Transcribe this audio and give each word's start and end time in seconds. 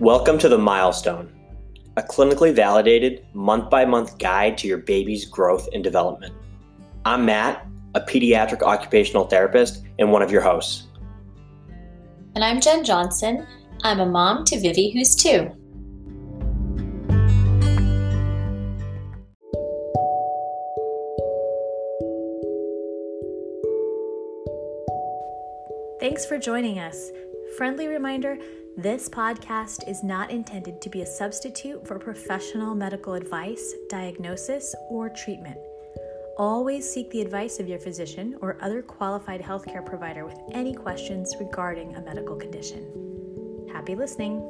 Welcome 0.00 0.36
to 0.40 0.50
the 0.50 0.58
Milestone, 0.58 1.32
a 1.96 2.02
clinically 2.02 2.52
validated 2.52 3.24
month 3.32 3.70
by 3.70 3.86
month 3.86 4.18
guide 4.18 4.58
to 4.58 4.68
your 4.68 4.76
baby's 4.76 5.24
growth 5.24 5.70
and 5.72 5.82
development. 5.82 6.34
I'm 7.06 7.24
Matt, 7.24 7.66
a 7.94 8.02
pediatric 8.02 8.60
occupational 8.60 9.24
therapist 9.24 9.84
and 9.98 10.12
one 10.12 10.20
of 10.20 10.30
your 10.30 10.42
hosts. 10.42 10.88
And 12.34 12.44
I'm 12.44 12.60
Jen 12.60 12.84
Johnson. 12.84 13.46
I'm 13.84 14.00
a 14.00 14.04
mom 14.04 14.44
to 14.44 14.60
Vivi, 14.60 14.90
who's 14.90 15.16
two. 15.16 15.50
Thanks 26.00 26.26
for 26.26 26.38
joining 26.38 26.78
us. 26.78 27.10
Friendly 27.56 27.88
reminder 27.88 28.36
this 28.76 29.08
podcast 29.08 29.88
is 29.88 30.04
not 30.04 30.30
intended 30.30 30.82
to 30.82 30.90
be 30.90 31.00
a 31.00 31.06
substitute 31.06 31.86
for 31.88 31.98
professional 31.98 32.74
medical 32.74 33.14
advice, 33.14 33.72
diagnosis, 33.88 34.74
or 34.90 35.08
treatment. 35.08 35.56
Always 36.36 36.86
seek 36.92 37.10
the 37.10 37.22
advice 37.22 37.58
of 37.58 37.66
your 37.66 37.78
physician 37.78 38.36
or 38.42 38.58
other 38.60 38.82
qualified 38.82 39.40
healthcare 39.40 39.84
provider 39.84 40.26
with 40.26 40.38
any 40.52 40.74
questions 40.74 41.34
regarding 41.40 41.96
a 41.96 42.02
medical 42.02 42.36
condition. 42.36 43.70
Happy 43.72 43.94
listening. 43.94 44.42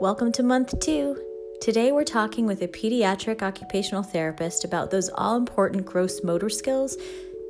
Welcome 0.00 0.32
to 0.32 0.42
month 0.42 0.80
two. 0.80 1.23
Today, 1.64 1.92
we're 1.92 2.04
talking 2.04 2.44
with 2.44 2.60
a 2.60 2.68
pediatric 2.68 3.40
occupational 3.40 4.02
therapist 4.02 4.66
about 4.66 4.90
those 4.90 5.08
all 5.14 5.34
important 5.34 5.86
gross 5.86 6.22
motor 6.22 6.50
skills, 6.50 6.98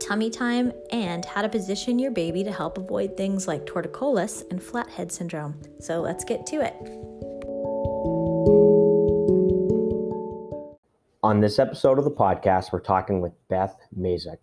tummy 0.01 0.31
time, 0.31 0.73
and 0.93 1.25
how 1.25 1.43
to 1.43 1.49
position 1.49 1.99
your 1.99 2.13
baby 2.13 2.45
to 2.45 2.53
help 2.53 2.79
avoid 2.79 3.17
things 3.17 3.49
like 3.49 3.67
torticollis 3.67 4.49
and 4.53 4.63
flathead 4.63 5.11
syndrome. 5.11 5.61
So, 5.81 6.01
let's 6.01 6.23
get 6.23 6.47
to 6.47 6.61
it. 6.61 6.75
On 11.25 11.41
this 11.41 11.59
episode 11.59 11.99
of 11.99 12.05
the 12.05 12.13
podcast, 12.13 12.71
we're 12.71 12.79
talking 12.79 13.21
with 13.21 13.33
Beth 13.49 13.75
Maczek. 13.99 14.39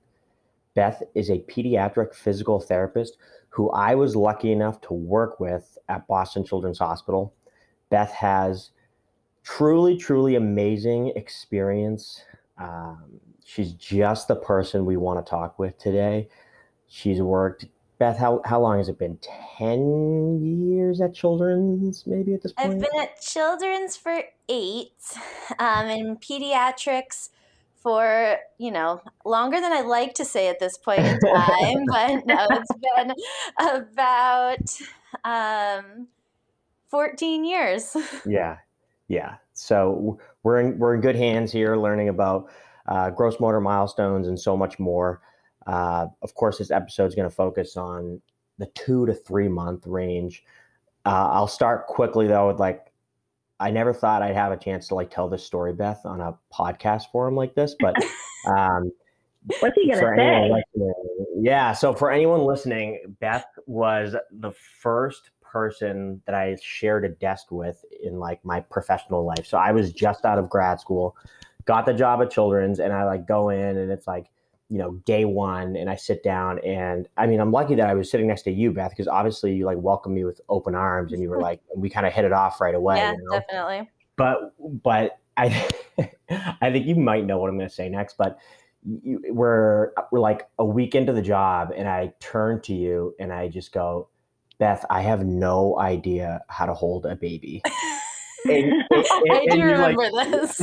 Beth 0.76 1.02
is 1.16 1.30
a 1.30 1.46
pediatric 1.50 2.14
physical 2.14 2.60
therapist 2.60 3.16
who 3.48 3.70
I 3.70 3.96
was 3.96 4.18
lucky 4.18 4.52
enough 4.52 4.82
to 4.82 4.94
work 4.94 5.40
with 5.40 5.78
at 5.88 6.10
Boston 6.10 6.44
Children's 6.44 6.80
Hospital. 6.80 7.34
Beth 7.90 8.12
has 8.12 8.72
truly, 9.44 9.98
truly 9.98 10.36
amazing 10.36 11.14
experience. 11.16 12.24
Um, 12.58 13.20
she's 13.44 13.74
just 13.74 14.28
the 14.28 14.36
person 14.36 14.86
we 14.86 14.98
want 14.98 15.24
to 15.24 15.30
talk 15.30 15.58
with 15.60 15.78
today. 15.78 16.30
She's 16.88 17.22
worked, 17.22 17.66
Beth, 18.00 18.18
how, 18.18 18.42
how 18.46 18.60
long 18.60 18.78
has 18.78 18.90
it 18.90 18.98
been? 18.98 19.18
10 19.58 20.42
years 20.42 21.02
at 21.02 21.14
Children's, 21.14 22.06
maybe 22.06 22.34
at 22.34 22.42
this 22.42 22.52
point? 22.52 22.72
I've 22.72 22.80
been 22.80 23.02
at 23.02 23.22
Children's 23.22 23.96
for 23.96 24.24
eight, 24.50 24.94
um, 25.60 25.88
in 25.88 26.18
pediatrics 26.18 27.30
for, 27.76 28.38
you 28.58 28.72
know, 28.72 29.02
longer 29.26 29.60
than 29.60 29.72
I'd 29.72 29.86
like 29.86 30.14
to 30.16 30.26
say 30.26 30.50
at 30.50 30.60
this 30.60 30.78
point 30.78 31.00
in 31.00 31.20
time, 31.20 31.86
but 31.88 32.26
no, 32.26 32.48
it's 32.52 32.72
been 32.96 33.14
about 33.60 34.80
um, 35.24 36.08
14 36.90 37.46
years. 37.46 37.96
Yeah, 38.26 38.58
yeah. 39.12 39.36
So 39.54 40.20
we're 40.44 40.62
in 40.62 40.80
we're 40.80 40.96
in 40.96 41.02
good 41.02 41.18
hands 41.18 41.52
here, 41.52 41.76
learning 41.76 42.08
about 42.08 42.50
uh, 42.88 43.10
gross 43.10 43.40
motor 43.40 43.60
milestones 43.60 44.28
and 44.28 44.40
so 44.40 44.56
much 44.56 44.80
more. 44.80 45.22
Uh, 45.68 46.08
of 46.22 46.34
course, 46.34 46.58
this 46.58 46.72
episode 46.72 47.06
is 47.08 47.16
going 47.16 47.30
to 47.30 47.36
focus 47.36 47.76
on 47.76 48.22
the 48.58 48.68
two 48.68 49.06
to 49.06 49.14
three 49.14 49.50
month 49.50 49.86
range. 49.86 50.44
Uh, 51.06 51.28
I'll 51.32 51.48
start 51.48 51.88
quickly 51.88 52.28
though 52.28 52.48
with 52.48 52.60
like 52.60 52.94
I 53.60 53.70
never 53.70 53.94
thought 53.94 54.22
I'd 54.22 54.36
have 54.36 54.54
a 54.54 54.58
chance 54.58 54.88
to 54.88 54.96
like 54.96 55.12
tell 55.12 55.28
this 55.28 55.44
story, 55.44 55.74
Beth, 55.74 56.06
on 56.06 56.22
a 56.22 56.38
podcast 56.54 57.12
forum 57.12 57.36
like 57.36 57.54
this, 57.54 57.76
but. 57.80 57.96
Um, 58.48 58.92
What's 59.60 59.76
he 59.76 59.88
gonna 59.88 60.16
say? 60.18 60.64
Yeah. 61.36 61.74
So 61.74 61.94
for 61.94 62.10
anyone 62.10 62.42
listening, 62.42 63.16
Beth 63.20 63.46
was 63.68 64.16
the 64.32 64.52
first 64.52 65.30
person 65.52 66.22
that 66.26 66.36
I 66.36 66.58
shared 66.62 67.04
a 67.04 67.10
desk 67.10 67.52
with 67.52 67.84
in 68.02 68.20
like 68.20 68.44
my 68.46 68.62
professional 68.62 69.26
life. 69.26 69.46
So 69.46 69.58
I 69.58 69.72
was 69.72 69.92
just 69.92 70.24
out 70.26 70.38
of 70.38 70.50
grad 70.50 70.80
school, 70.80 71.16
got 71.66 71.86
the 71.86 71.94
job 71.94 72.22
at 72.22 72.32
Children's, 72.32 72.80
and 72.80 72.94
I 72.94 73.04
like 73.04 73.28
go 73.28 73.50
in 73.50 73.78
and 73.78 73.92
it's 73.92 74.08
like, 74.08 74.28
you 74.70 74.78
know, 74.78 74.92
day 75.06 75.26
one, 75.26 75.76
and 75.76 75.90
I 75.90 75.98
sit 75.98 76.24
down 76.24 76.60
and 76.60 77.08
I 77.18 77.28
mean, 77.28 77.42
I'm 77.42 77.52
lucky 77.52 77.76
that 77.76 77.90
I 77.90 77.94
was 77.94 78.10
sitting 78.10 78.28
next 78.28 78.44
to 78.44 78.52
you, 78.52 78.72
Beth, 78.72 78.92
because 78.92 79.08
obviously 79.08 79.54
you 79.54 79.66
like 79.66 79.78
welcomed 79.80 80.16
me 80.16 80.24
with 80.24 80.40
open 80.48 80.76
arms, 80.76 81.12
and 81.12 81.22
you 81.22 81.30
were 81.30 81.42
like, 81.50 81.60
we 81.76 81.90
kind 81.90 82.06
of 82.06 82.14
hit 82.14 82.24
it 82.24 82.32
off 82.32 82.62
right 82.62 82.76
away. 82.76 82.98
Yeah, 82.98 83.12
you 83.12 83.18
know? 83.24 83.40
definitely. 83.40 83.90
But 84.16 84.54
but 84.84 85.20
I 85.36 85.68
I 86.62 86.72
think 86.72 86.86
you 86.86 86.96
might 86.96 87.26
know 87.26 87.38
what 87.38 87.50
I'm 87.50 87.58
going 87.58 87.70
to 87.70 87.76
say 87.76 87.90
next, 87.90 88.18
but. 88.18 88.38
You, 88.84 89.22
we're 89.30 89.92
we're 90.12 90.20
like 90.22 90.50
a 90.58 90.66
week 90.66 90.96
into 90.96 91.14
the 91.14 91.22
job 91.22 91.72
and 91.78 91.88
I 91.88 92.14
turn 92.20 92.62
to 92.62 92.74
you 92.74 93.14
and 93.20 93.32
I 93.32 93.48
just 93.48 93.72
go, 93.72 94.10
Beth, 94.62 94.86
I 94.92 95.02
have 95.02 95.26
no 95.26 95.80
idea 95.80 96.44
how 96.48 96.68
to 96.68 96.76
hold 96.76 97.08
a 97.08 97.16
baby. 97.16 97.64
and, 98.46 98.72
and, 98.72 98.86
and, 98.92 99.32
I 99.32 99.56
do 99.56 99.64
remember 99.64 100.12
like, 100.12 100.30
this. 100.30 100.62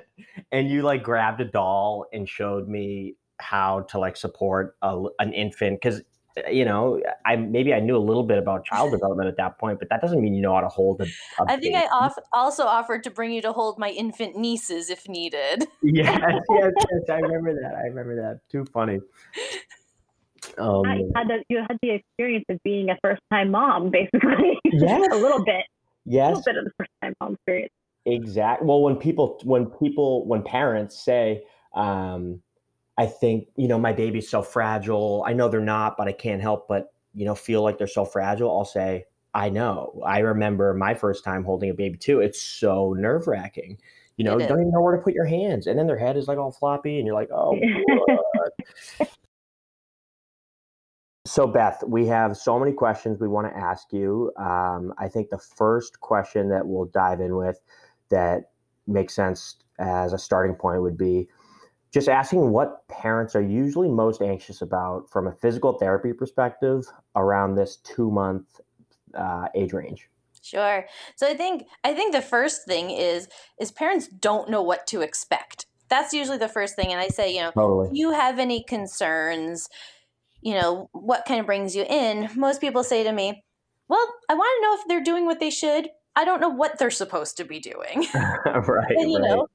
and 0.52 0.68
you 0.68 0.82
like 0.82 1.04
grabbed 1.04 1.40
a 1.40 1.44
doll 1.44 2.06
and 2.12 2.28
showed 2.28 2.68
me 2.68 3.14
how 3.38 3.82
to 3.82 4.00
like 4.00 4.16
support 4.16 4.74
a, 4.82 5.00
an 5.20 5.32
infant 5.32 5.80
because 5.80 6.02
eh, 6.38 6.50
you 6.50 6.64
know 6.64 7.00
i 7.26 7.36
maybe 7.36 7.74
i 7.74 7.80
knew 7.80 7.94
a 7.94 7.98
little 7.98 8.22
bit 8.22 8.38
about 8.38 8.64
child 8.64 8.90
development 8.90 9.28
at 9.28 9.36
that 9.36 9.58
point 9.58 9.78
but 9.78 9.90
that 9.90 10.00
doesn't 10.00 10.22
mean 10.22 10.32
you 10.32 10.40
know 10.40 10.54
how 10.54 10.62
to 10.62 10.68
hold 10.68 10.98
a, 11.02 11.04
a 11.04 11.42
i 11.42 11.56
think 11.58 11.74
baby. 11.74 11.76
i 11.76 11.86
off, 11.92 12.14
also 12.32 12.64
offered 12.64 13.04
to 13.04 13.10
bring 13.10 13.30
you 13.30 13.42
to 13.42 13.52
hold 13.52 13.78
my 13.78 13.90
infant 13.90 14.36
nieces 14.36 14.88
if 14.88 15.06
needed 15.06 15.66
yes 15.82 16.18
yes 16.48 16.72
yes 16.78 17.10
i 17.10 17.16
remember 17.16 17.52
that 17.52 17.74
i 17.74 17.82
remember 17.82 18.16
that 18.16 18.40
too 18.50 18.64
funny 18.72 18.98
um, 20.58 20.84
had 21.14 21.28
the, 21.28 21.44
you 21.48 21.58
had 21.58 21.78
the 21.82 21.90
experience 21.90 22.44
of 22.48 22.62
being 22.62 22.90
a 22.90 22.96
first 23.02 23.22
time 23.32 23.50
mom, 23.50 23.90
basically. 23.90 24.58
Yeah, 24.64 24.98
a 25.12 25.16
little 25.16 25.44
bit. 25.44 25.64
Yes, 26.04 26.26
a 26.26 26.28
little 26.28 26.42
bit 26.44 26.56
of 26.56 26.64
the 26.64 26.70
first 26.78 26.90
time 27.02 27.14
mom 27.20 27.34
experience. 27.34 27.72
Exactly. 28.04 28.66
Well, 28.66 28.82
when 28.82 28.96
people, 28.96 29.40
when 29.44 29.66
people, 29.66 30.26
when 30.26 30.42
parents 30.42 30.98
say, 30.98 31.44
um, 31.74 32.42
"I 32.96 33.06
think 33.06 33.48
you 33.56 33.68
know 33.68 33.78
my 33.78 33.92
baby's 33.92 34.28
so 34.28 34.42
fragile," 34.42 35.24
I 35.26 35.32
know 35.32 35.48
they're 35.48 35.60
not, 35.60 35.96
but 35.96 36.08
I 36.08 36.12
can't 36.12 36.40
help 36.40 36.68
but 36.68 36.92
you 37.14 37.24
know 37.24 37.34
feel 37.34 37.62
like 37.62 37.78
they're 37.78 37.86
so 37.86 38.04
fragile. 38.04 38.50
I'll 38.56 38.64
say, 38.64 39.06
"I 39.34 39.48
know. 39.48 40.00
I 40.04 40.20
remember 40.20 40.72
my 40.74 40.94
first 40.94 41.24
time 41.24 41.44
holding 41.44 41.70
a 41.70 41.74
baby 41.74 41.98
too. 41.98 42.20
It's 42.20 42.40
so 42.40 42.92
nerve 42.92 43.26
wracking." 43.26 43.78
You 44.16 44.24
know, 44.24 44.38
don't 44.38 44.60
even 44.60 44.70
know 44.70 44.80
where 44.80 44.96
to 44.96 45.02
put 45.02 45.12
your 45.12 45.26
hands, 45.26 45.66
and 45.66 45.78
then 45.78 45.86
their 45.86 45.98
head 45.98 46.16
is 46.16 46.26
like 46.26 46.38
all 46.38 46.50
floppy, 46.50 46.98
and 46.98 47.06
you're 47.06 47.14
like, 47.14 47.30
"Oh." 47.30 47.58
So, 51.26 51.46
Beth, 51.46 51.82
we 51.86 52.06
have 52.06 52.36
so 52.36 52.58
many 52.58 52.72
questions 52.72 53.18
we 53.18 53.26
want 53.26 53.52
to 53.52 53.58
ask 53.58 53.92
you. 53.92 54.32
Um, 54.38 54.94
I 54.96 55.08
think 55.08 55.30
the 55.30 55.38
first 55.38 56.00
question 56.00 56.48
that 56.50 56.66
we'll 56.66 56.86
dive 56.86 57.20
in 57.20 57.34
with 57.34 57.60
that 58.10 58.50
makes 58.86 59.14
sense 59.14 59.56
as 59.80 60.12
a 60.12 60.18
starting 60.18 60.54
point 60.54 60.82
would 60.82 60.96
be 60.96 61.28
just 61.92 62.08
asking 62.08 62.50
what 62.50 62.86
parents 62.88 63.34
are 63.34 63.42
usually 63.42 63.88
most 63.88 64.22
anxious 64.22 64.62
about 64.62 65.10
from 65.10 65.26
a 65.26 65.32
physical 65.32 65.72
therapy 65.72 66.12
perspective 66.12 66.86
around 67.16 67.56
this 67.56 67.76
two 67.76 68.10
month 68.10 68.60
uh, 69.14 69.48
age 69.54 69.72
range. 69.72 70.08
Sure. 70.42 70.86
So 71.16 71.26
I 71.26 71.34
think 71.34 71.64
I 71.82 71.92
think 71.92 72.12
the 72.12 72.22
first 72.22 72.66
thing 72.66 72.90
is 72.90 73.28
is 73.60 73.72
parents 73.72 74.06
don't 74.06 74.48
know 74.48 74.62
what 74.62 74.86
to 74.88 75.00
expect. 75.00 75.66
That's 75.88 76.12
usually 76.12 76.38
the 76.38 76.48
first 76.48 76.76
thing, 76.76 76.92
and 76.92 77.00
I 77.00 77.08
say, 77.08 77.34
you 77.34 77.42
know, 77.42 77.50
totally. 77.52 77.90
you 77.92 78.12
have 78.12 78.38
any 78.38 78.62
concerns? 78.62 79.68
You 80.46 80.54
know, 80.54 80.88
what 80.92 81.24
kind 81.26 81.40
of 81.40 81.46
brings 81.46 81.74
you 81.74 81.84
in, 81.90 82.30
most 82.36 82.60
people 82.60 82.84
say 82.84 83.02
to 83.02 83.10
me, 83.10 83.42
well, 83.88 84.14
I 84.28 84.34
want 84.34 84.48
to 84.56 84.62
know 84.62 84.74
if 84.80 84.86
they're 84.86 85.02
doing 85.02 85.26
what 85.26 85.40
they 85.40 85.50
should. 85.50 85.88
I 86.14 86.24
don't 86.24 86.40
know 86.40 86.48
what 86.48 86.78
they're 86.78 86.88
supposed 86.88 87.36
to 87.38 87.44
be 87.44 87.58
doing. 87.58 88.06
right. 88.14 88.90
and, 88.96 89.10
you 89.10 89.18
right. 89.18 89.28
know, 89.28 89.48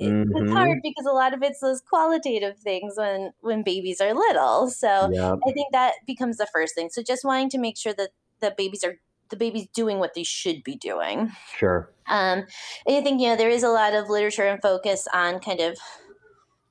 mm-hmm. 0.00 0.36
it's 0.36 0.52
hard 0.52 0.78
because 0.80 1.06
a 1.06 1.12
lot 1.12 1.34
of 1.34 1.42
it's 1.42 1.58
those 1.58 1.80
qualitative 1.80 2.56
things 2.56 2.94
when 2.96 3.32
when 3.40 3.64
babies 3.64 4.00
are 4.00 4.14
little. 4.14 4.70
So 4.70 5.10
yep. 5.12 5.40
I 5.44 5.50
think 5.50 5.72
that 5.72 5.94
becomes 6.06 6.36
the 6.36 6.46
first 6.52 6.76
thing. 6.76 6.88
So 6.88 7.02
just 7.02 7.24
wanting 7.24 7.50
to 7.50 7.58
make 7.58 7.76
sure 7.76 7.94
that 7.94 8.10
the 8.38 8.54
babies 8.56 8.84
are 8.84 9.00
the 9.30 9.36
baby's 9.36 9.66
doing 9.74 9.98
what 9.98 10.14
they 10.14 10.22
should 10.22 10.62
be 10.62 10.76
doing. 10.76 11.32
Sure. 11.56 11.90
Um, 12.06 12.46
and 12.86 12.96
I 12.96 13.00
think 13.00 13.20
you 13.20 13.26
know 13.26 13.36
there 13.36 13.50
is 13.50 13.64
a 13.64 13.70
lot 13.70 13.92
of 13.92 14.08
literature 14.08 14.46
and 14.46 14.62
focus 14.62 15.08
on 15.12 15.40
kind 15.40 15.58
of 15.58 15.76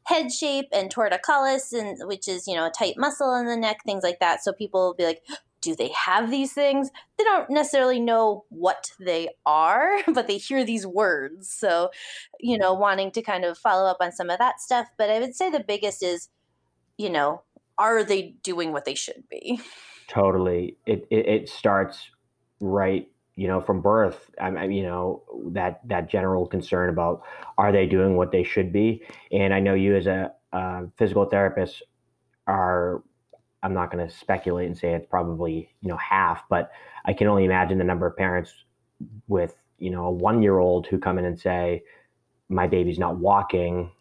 head 0.08 0.32
shape 0.32 0.68
and 0.72 0.94
torticollis 0.94 1.74
and 1.74 1.98
which 2.08 2.28
is 2.28 2.48
you 2.48 2.56
know 2.56 2.66
a 2.66 2.72
tight 2.72 2.96
muscle 2.98 3.36
in 3.36 3.46
the 3.46 3.58
neck 3.58 3.78
things 3.86 4.04
like 4.04 4.20
that 4.20 4.44
so 4.44 4.54
people 4.54 4.88
will 4.88 4.94
be 4.94 5.06
like 5.06 5.22
do 5.62 5.76
they 5.76 5.90
have 5.90 6.30
these 6.30 6.54
things? 6.54 6.90
They 7.18 7.24
don't 7.24 7.50
necessarily 7.50 8.00
know 8.00 8.46
what 8.50 8.92
they 9.00 9.30
are, 9.46 9.98
but 10.14 10.28
they 10.28 10.38
hear 10.38 10.64
these 10.64 10.86
words. 10.86 11.52
So, 11.52 11.90
you 12.40 12.58
know, 12.58 12.74
wanting 12.74 13.12
to 13.12 13.22
kind 13.22 13.44
of 13.44 13.58
follow 13.58 13.90
up 13.90 13.98
on 14.00 14.12
some 14.12 14.30
of 14.30 14.40
that 14.40 14.62
stuff. 14.62 14.88
But 14.98 15.10
I 15.10 15.20
would 15.20 15.36
say 15.36 15.50
the 15.50 15.60
biggest 15.60 16.04
is, 16.04 16.30
you 16.98 17.10
know, 17.10 17.42
are 17.78 18.04
they 18.04 18.36
doing 18.44 18.72
what 18.72 18.86
they 18.86 18.96
should 18.96 19.24
be? 19.30 19.60
Totally. 20.08 20.78
It 20.86 21.08
it, 21.10 21.28
it 21.28 21.50
starts 21.50 22.10
right 22.60 23.10
you 23.38 23.48
know 23.48 23.62
from 23.62 23.82
birth 23.82 24.30
I 24.42 24.50
mean, 24.50 24.72
you 24.72 24.84
know 24.84 25.24
that 25.52 25.80
that 25.88 26.10
general 26.10 26.46
concern 26.46 26.90
about 26.90 27.22
are 27.58 27.72
they 27.72 27.86
doing 27.86 28.18
what 28.18 28.32
they 28.32 28.44
should 28.44 28.74
be? 28.74 29.04
And 29.32 29.54
i 29.54 29.60
know 29.60 29.74
you 29.74 29.96
as 29.96 30.08
a, 30.08 30.34
a 30.52 30.88
physical 30.98 31.26
therapist 31.26 31.84
are 32.48 33.04
i'm 33.64 33.74
not 33.74 33.92
going 33.92 34.06
to 34.06 34.14
speculate 34.14 34.68
and 34.68 34.78
say 34.78 34.94
it's 34.94 35.08
probably 35.08 35.70
you 35.82 35.90
know 35.90 35.98
half 35.98 36.44
but 36.50 36.72
i 37.06 37.14
can 37.14 37.28
only 37.28 37.46
imagine 37.46 37.78
the 37.78 37.84
number 37.84 38.08
of 38.08 38.18
parents 38.18 38.54
with 39.28 39.56
you 39.80 39.90
know 39.90 40.06
a 40.06 40.12
one 40.12 40.42
year 40.42 40.58
old 40.60 40.88
who 40.88 40.98
come 40.98 41.18
in 41.18 41.26
and 41.26 41.40
say 41.40 41.84
my 42.50 42.68
baby's 42.68 43.00
not 43.00 43.18
walking 43.18 43.92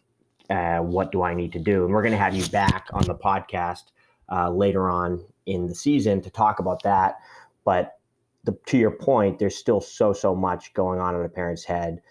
uh, 0.49 0.77
what 0.79 1.11
do 1.11 1.23
i 1.23 1.33
need 1.33 1.51
to 1.53 1.59
do? 1.59 1.85
And 1.85 1.93
we're 1.93 2.01
going 2.01 2.13
to 2.13 2.17
have 2.17 2.35
you 2.35 2.47
back 2.47 2.87
on 2.93 3.03
the 3.03 3.15
podcast 3.15 3.91
uh, 4.31 4.49
later 4.49 4.89
on 4.89 5.23
in 5.45 5.67
the 5.67 5.75
season 5.75 6.21
to 6.21 6.29
talk 6.29 6.59
about 6.59 6.83
that. 6.83 7.15
But 7.65 7.96
the, 8.47 8.57
to 8.67 8.77
your 8.77 8.91
point, 8.91 9.37
there's 9.37 9.55
still 9.55 9.81
so 9.81 10.13
so 10.13 10.33
much 10.33 10.73
going 10.73 10.99
on 10.99 11.15
in 11.15 11.23
a 11.23 11.29
parent's 11.29 11.63
head 11.63 12.01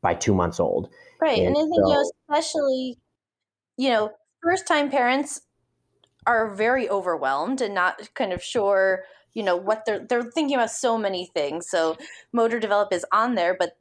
by 0.00 0.14
two 0.14 0.34
months 0.34 0.58
old. 0.58 0.88
Right, 1.20 1.38
and, 1.38 1.48
and 1.48 1.56
I 1.56 1.60
think 1.60 1.74
so, 1.74 1.88
you 1.88 1.94
know, 1.94 2.10
especially 2.30 2.98
you 3.76 3.90
know, 3.90 4.10
first 4.42 4.66
time 4.66 4.90
parents 4.90 5.42
are 6.26 6.54
very 6.54 6.88
overwhelmed 6.88 7.60
and 7.60 7.74
not 7.74 8.08
kind 8.14 8.32
of 8.32 8.42
sure 8.42 9.04
you 9.34 9.42
know 9.42 9.56
what 9.56 9.84
they're 9.84 10.06
they're 10.08 10.22
thinking 10.22 10.56
about 10.56 10.70
so 10.70 10.96
many 10.96 11.26
things. 11.26 11.68
So 11.68 11.96
motor 12.32 12.58
develop 12.58 12.92
is 12.92 13.04
on 13.12 13.34
there 13.34 13.56
but 13.58 13.72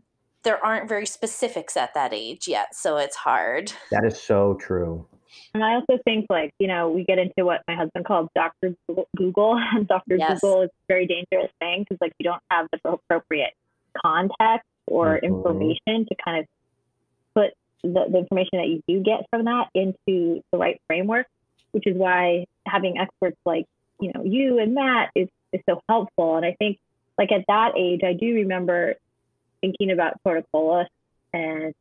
there 0.44 0.64
aren't 0.64 0.88
very 0.88 1.08
specifics 1.08 1.76
at 1.76 1.94
that 1.96 2.14
age 2.14 2.48
yet 2.48 2.76
so 2.76 2.98
it's 2.98 3.16
hard. 3.16 3.72
That 3.92 4.06
is 4.06 4.20
so 4.20 4.56
true 4.60 5.08
and 5.54 5.64
I 5.64 5.76
also 5.76 5.98
think, 6.04 6.28
like, 6.30 6.54
you 6.60 6.68
know, 6.68 6.90
we 6.90 7.04
get 7.04 7.18
into 7.18 7.46
what 7.46 7.62
my 7.68 7.76
husband 7.76 8.06
calls 8.06 8.30
Dr. 8.36 8.76
Google. 9.16 9.60
And 9.76 9.88
Dr. 9.88 10.18
Yes. 10.18 10.40
Google 10.42 10.64
is 10.64 10.70
a 10.70 10.88
very 10.88 11.08
dangerous 11.08 11.52
thing 11.60 11.84
because, 11.84 11.98
like, 12.02 12.14
you 12.20 12.26
don't 12.26 12.42
have 12.52 12.68
the 12.72 12.80
appropriate 12.90 13.54
context 14.02 14.68
or 14.88 15.16
mm-hmm. 15.16 15.26
information 15.26 16.06
to 16.08 16.16
kind 16.24 16.40
of 16.40 16.46
put 17.34 17.54
the, 17.84 18.06
the 18.12 18.18
information 18.20 18.60
that 18.60 18.68
you 18.68 18.82
do 18.88 19.04
get 19.04 19.26
from 19.30 19.46
that 19.46 19.70
into 19.74 20.42
the 20.52 20.58
right 20.58 20.82
framework, 20.88 21.28
which 21.72 21.88
is 21.88 21.96
why 21.96 22.46
having 22.66 22.98
experts 22.98 23.38
like, 23.46 23.66
you 24.00 24.12
know, 24.14 24.24
you 24.24 24.60
and 24.60 24.74
Matt 24.76 25.12
is, 25.16 25.30
is 25.54 25.62
so 25.70 25.82
helpful. 25.88 26.36
And 26.36 26.46
I 26.46 26.56
think, 26.60 26.80
like, 27.18 27.32
at 27.32 27.46
that 27.48 27.74
age, 27.78 28.02
I 28.04 28.14
do 28.14 28.34
remember 28.34 28.96
thinking 29.62 29.92
about 29.92 30.20
torticollis 30.26 30.88
and 31.34 31.74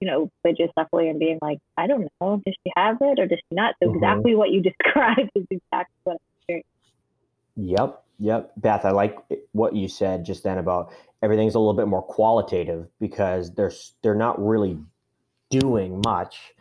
you 0.00 0.06
know, 0.06 0.30
but 0.42 0.56
just 0.56 0.74
definitely 0.74 1.08
and 1.08 1.18
being 1.18 1.38
like, 1.40 1.58
I 1.76 1.86
don't 1.86 2.08
know, 2.20 2.42
does 2.44 2.54
she 2.64 2.72
have 2.76 2.98
it 3.00 3.18
or 3.18 3.26
does 3.26 3.38
she 3.38 3.54
not? 3.54 3.74
So 3.82 3.88
mm-hmm. 3.88 3.96
exactly 3.96 4.34
what 4.34 4.50
you 4.50 4.62
described 4.84 5.30
is 5.34 5.44
exactly 5.50 5.96
what 6.04 6.12
I'm 6.14 6.18
hearing. 6.48 6.64
Yep, 7.56 8.04
yep. 8.18 8.52
Beth, 8.56 8.84
I 8.84 8.90
like 8.90 9.18
what 9.52 9.74
you 9.74 9.88
said 9.88 10.24
just 10.24 10.44
then 10.44 10.58
about 10.58 10.92
everything's 11.22 11.54
a 11.54 11.58
little 11.58 11.74
bit 11.74 11.88
more 11.88 12.02
qualitative 12.02 12.88
because 13.00 13.54
they're 13.54 13.72
they're 14.02 14.14
not 14.14 14.44
really 14.44 14.78
doing 15.50 16.02
much 16.04 16.52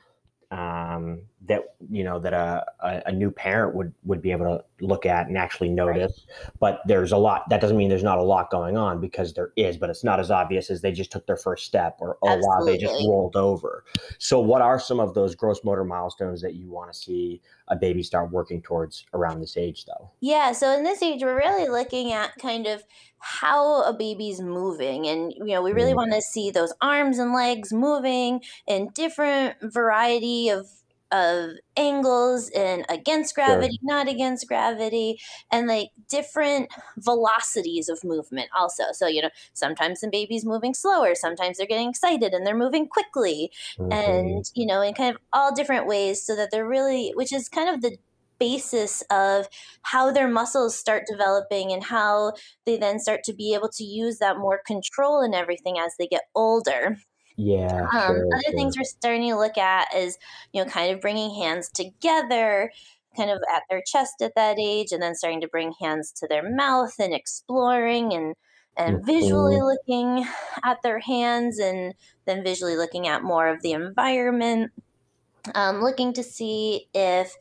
um, 0.52 1.22
that 1.48 1.76
you 1.92 2.04
know 2.04 2.20
that 2.20 2.34
a, 2.34 2.66
a, 3.06 3.12
new 3.12 3.30
parent 3.30 3.76
would 3.76 3.94
would 4.04 4.22
be 4.22 4.32
able 4.32 4.46
to 4.46 4.86
look 4.86 5.06
at 5.06 5.28
and 5.28 5.38
actually 5.38 5.70
notice. 5.70 6.26
Right. 6.28 6.52
But 6.60 6.82
there's 6.86 7.12
a 7.12 7.18
lot. 7.18 7.50
That 7.50 7.62
doesn't 7.62 7.78
mean 7.78 7.90
there's 7.90 8.04
not 8.04 8.18
a 8.18 8.24
lot 8.24 8.50
going 8.50 8.78
on 8.78 9.00
because 9.00 9.34
there 9.34 9.52
is, 9.56 9.78
but 9.78 9.90
it's 9.90 10.04
not 10.04 10.20
as 10.20 10.32
obvious 10.32 10.70
as 10.70 10.82
they 10.82 10.92
just 10.92 11.12
took 11.12 11.28
their 11.28 11.38
first 11.38 11.66
step 11.66 11.98
or 12.00 12.18
oh 12.24 12.40
wow 12.42 12.64
they 12.64 12.78
just 12.78 12.94
rolled 13.08 13.36
over. 13.36 13.84
So 14.18 14.40
what 14.40 14.62
are 14.62 14.80
some 14.80 15.00
of 15.00 15.14
those 15.14 15.36
gross 15.36 15.64
motor 15.64 15.84
milestones 15.84 16.42
that 16.42 16.56
you 16.56 16.70
want 16.70 16.92
to 16.92 16.98
see 16.98 17.42
a 17.68 17.76
baby 17.76 18.04
start 18.04 18.32
working 18.32 18.62
towards 18.62 19.06
around 19.14 19.42
this 19.42 19.58
age 19.58 19.86
though? 19.86 20.12
Yeah. 20.22 20.52
So 20.54 20.72
in 20.76 20.84
this 20.84 21.02
age, 21.02 21.22
we're 21.22 21.38
really 21.38 21.70
looking 21.70 22.12
at 22.12 22.36
kind 22.38 22.68
of 22.68 22.84
how 23.20 23.82
a 23.84 23.94
baby's 23.94 24.40
moving 24.40 25.08
and 25.08 25.34
you 25.34 25.46
know 25.46 25.62
we 25.64 25.72
really 25.72 25.94
mm. 25.94 25.96
want 25.96 26.14
to 26.14 26.22
see 26.22 26.52
those 26.52 26.72
arms 26.80 27.18
and 27.18 27.34
legs 27.34 27.74
moving 27.74 28.40
in 28.68 28.88
different 28.94 29.56
variety 29.64 30.50
of 30.50 30.68
of 31.12 31.52
angles 31.78 32.50
and 32.50 32.86
against 32.90 33.36
gravity, 33.36 33.80
sure. 33.82 33.96
not 33.96 34.08
against 34.08 34.48
gravity, 34.48 35.20
and 35.52 35.68
like 35.68 35.90
different 36.10 36.70
velocities 36.98 37.90
of 37.90 38.04
movement 38.04 38.50
also. 38.58 38.86
So, 38.92 39.08
you 39.08 39.22
know, 39.22 39.30
sometimes 39.54 40.02
the 40.02 40.10
baby's 40.10 40.46
moving 40.46 40.74
slower, 40.74 41.16
sometimes 41.16 41.58
they're 41.58 41.68
getting 41.68 41.90
excited 41.90 42.34
and 42.34 42.46
they're 42.46 42.58
moving 42.58 42.88
quickly, 42.88 43.52
mm-hmm. 43.78 43.92
and, 43.92 44.52
you 44.56 44.66
know, 44.66 44.82
in 44.82 44.94
kind 44.94 45.16
of 45.16 45.22
all 45.32 45.54
different 45.54 45.88
ways 45.88 46.22
so 46.22 46.36
that 46.36 46.50
they're 46.52 46.68
really, 46.68 47.12
which 47.16 47.34
is 47.34 47.50
kind 47.50 47.70
of 47.70 47.82
the 47.82 47.98
basis 48.38 49.02
of 49.10 49.48
how 49.84 50.12
their 50.12 50.28
muscles 50.28 50.78
start 50.78 51.04
developing 51.10 51.72
and 51.72 51.86
how 51.86 52.34
they 52.66 52.78
then 52.78 53.00
start 53.00 53.24
to 53.24 53.34
be 53.34 53.54
able 53.54 53.70
to 53.70 53.84
use 53.84 54.18
that 54.18 54.38
more 54.38 54.60
control 54.66 55.22
and 55.22 55.34
everything 55.34 55.80
as 55.80 55.96
they 55.98 56.08
get 56.08 56.24
older. 56.36 56.98
Yeah. 57.38 57.82
Um, 57.82 57.90
sure, 57.90 58.28
other 58.34 58.42
sure. 58.46 58.54
things 58.54 58.78
we're 58.78 58.84
starting 58.84 59.30
to 59.30 59.38
look 59.38 59.58
at 59.58 59.94
is, 59.96 60.18
you 60.54 60.64
know, 60.64 60.70
kind 60.70 60.94
of 60.94 61.02
bringing 61.02 61.36
hands 61.36 61.70
together, 61.70 62.72
kind 63.16 63.30
of 63.30 63.40
at 63.54 63.64
their 63.70 63.82
chest 63.86 64.22
at 64.22 64.36
that 64.36 64.58
age, 64.60 64.92
and 64.92 65.02
then 65.02 65.16
starting 65.16 65.42
to 65.42 65.48
bring 65.48 65.74
hands 65.80 66.12
to 66.14 66.28
their 66.28 66.50
mouth 66.50 66.94
and 67.00 67.14
exploring 67.14 68.14
and 68.14 68.36
and 68.78 68.98
mm-hmm. 68.98 69.06
visually 69.06 69.62
looking 69.62 70.26
at 70.64 70.82
their 70.84 71.00
hands 71.00 71.60
and 71.60 71.94
then 72.26 72.44
visually 72.44 72.76
looking 72.76 73.08
at 73.08 73.24
more 73.24 73.48
of 73.48 73.62
the 73.62 73.72
environment 73.72 74.72
um, 75.54 75.82
looking 75.82 76.14
to 76.14 76.24
see 76.24 76.88
if 76.94 77.36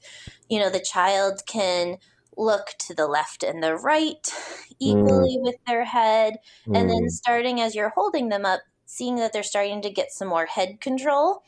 you 0.49 0.59
know 0.59 0.71
the 0.71 0.81
child 0.81 1.43
can 1.47 1.97
look 2.37 2.75
to 2.79 2.95
the 2.95 3.07
left 3.07 3.43
and 3.43 3.63
the 3.63 3.75
right 3.77 4.33
equally 4.81 5.39
mm. 5.39 5.43
with 5.43 5.57
their 5.67 5.85
head 5.85 6.35
mm. 6.67 6.77
and 6.77 6.91
then 6.91 7.05
mm. 7.05 7.11
starting 7.11 7.61
as 7.61 7.75
you're 7.75 7.93
holding 7.95 8.29
them 8.29 8.45
up 8.45 8.61
seeing 8.87 9.17
that 9.17 9.33
they're 9.33 9.43
starting 9.43 9.83
to 9.83 9.91
get 9.91 10.13
some 10.13 10.29
more 10.29 10.47
head 10.47 10.81
control 10.81 11.43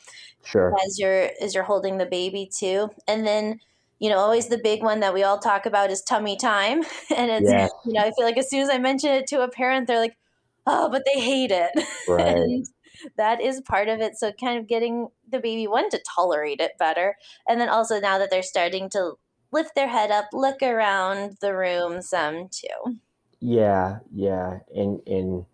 sure. 0.44 0.75
as 0.87 0.99
you're 0.99 1.31
as 1.41 1.55
you're 1.55 1.65
holding 1.65 1.99
the 1.99 2.06
baby 2.06 2.50
too. 2.53 2.91
And 3.06 3.27
then 3.27 3.61
you 3.99 4.11
know 4.11 4.19
always 4.19 4.49
the 4.49 4.59
big 4.59 4.83
one 4.83 5.00
that 5.00 5.15
we 5.15 5.23
all 5.23 5.38
talk 5.38 5.67
about 5.67 5.91
is 5.91 6.03
tummy 6.03 6.37
time. 6.37 6.83
And 7.17 7.31
it's 7.31 7.50
yeah. 7.50 7.69
you 7.85 7.93
know 7.93 8.00
i 8.00 8.11
feel 8.11 8.25
like 8.25 8.38
as 8.38 8.50
soon 8.50 8.61
as 8.61 8.69
i 8.69 8.79
mention 8.79 9.11
it 9.11 9.27
to 9.29 9.43
a 9.43 9.49
parent 9.49 9.87
they're 9.87 10.00
like 10.00 10.17
oh 10.67 10.88
but 10.91 11.03
they 11.05 11.21
hate 11.21 11.50
it. 11.53 11.71
Right. 12.09 12.65
that 13.17 13.41
is 13.41 13.61
part 13.61 13.88
of 13.88 14.00
it. 14.00 14.16
So 14.16 14.33
kind 14.33 14.59
of 14.59 14.66
getting 14.66 15.09
the 15.31 15.38
baby 15.38 15.66
one 15.66 15.90
to 15.90 16.00
tolerate 16.14 16.61
it 16.61 16.78
better. 16.78 17.16
And 17.49 17.61
then 17.61 17.69
also 17.69 18.00
now 18.00 18.19
that 18.19 18.31
they're 18.31 18.43
starting 18.43 18.88
to 18.90 19.14
lift 19.52 19.75
their 19.75 19.88
head 19.88 20.11
up 20.11 20.26
look 20.33 20.62
around 20.62 21.37
the 21.40 21.55
room 21.55 22.00
some 22.02 22.49
too. 22.49 22.99
Yeah 23.40 23.99
yeah. 24.12 24.59
And 24.75 25.00
and 25.07 25.47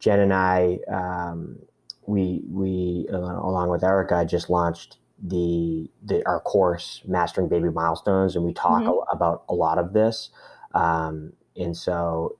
Jen 0.00 0.20
and 0.20 0.34
I, 0.34 0.78
um, 0.88 1.58
we 2.06 2.42
we 2.48 3.06
uh, 3.12 3.16
along 3.16 3.68
with 3.68 3.84
Erica 3.84 4.24
just 4.24 4.50
launched 4.50 4.96
the, 5.22 5.88
the 6.02 6.26
our 6.26 6.40
course 6.40 7.02
Mastering 7.06 7.48
Baby 7.48 7.68
Milestones, 7.68 8.34
and 8.34 8.44
we 8.44 8.52
talk 8.52 8.82
mm-hmm. 8.82 8.88
a, 8.88 9.14
about 9.14 9.44
a 9.48 9.54
lot 9.54 9.78
of 9.78 9.92
this. 9.92 10.30
Um, 10.74 11.34
and 11.56 11.76
so 11.76 12.38